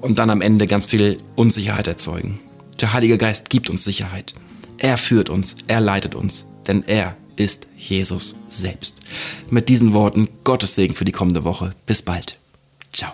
und 0.00 0.18
dann 0.18 0.30
am 0.30 0.40
Ende 0.40 0.66
ganz 0.66 0.86
viel 0.86 1.20
Unsicherheit 1.36 1.86
erzeugen? 1.86 2.40
Der 2.80 2.92
Heilige 2.92 3.18
Geist 3.18 3.50
gibt 3.50 3.70
uns 3.70 3.84
Sicherheit. 3.84 4.34
Er 4.78 4.98
führt 4.98 5.30
uns, 5.30 5.56
er 5.68 5.80
leitet 5.80 6.14
uns, 6.14 6.46
denn 6.66 6.82
er 6.86 7.16
ist 7.36 7.66
Jesus 7.76 8.36
selbst. 8.48 9.00
Mit 9.48 9.68
diesen 9.68 9.94
Worten 9.94 10.28
Gottes 10.44 10.74
Segen 10.74 10.94
für 10.94 11.04
die 11.04 11.12
kommende 11.12 11.44
Woche. 11.44 11.74
Bis 11.86 12.02
bald. 12.02 12.38
Ciao. 12.92 13.12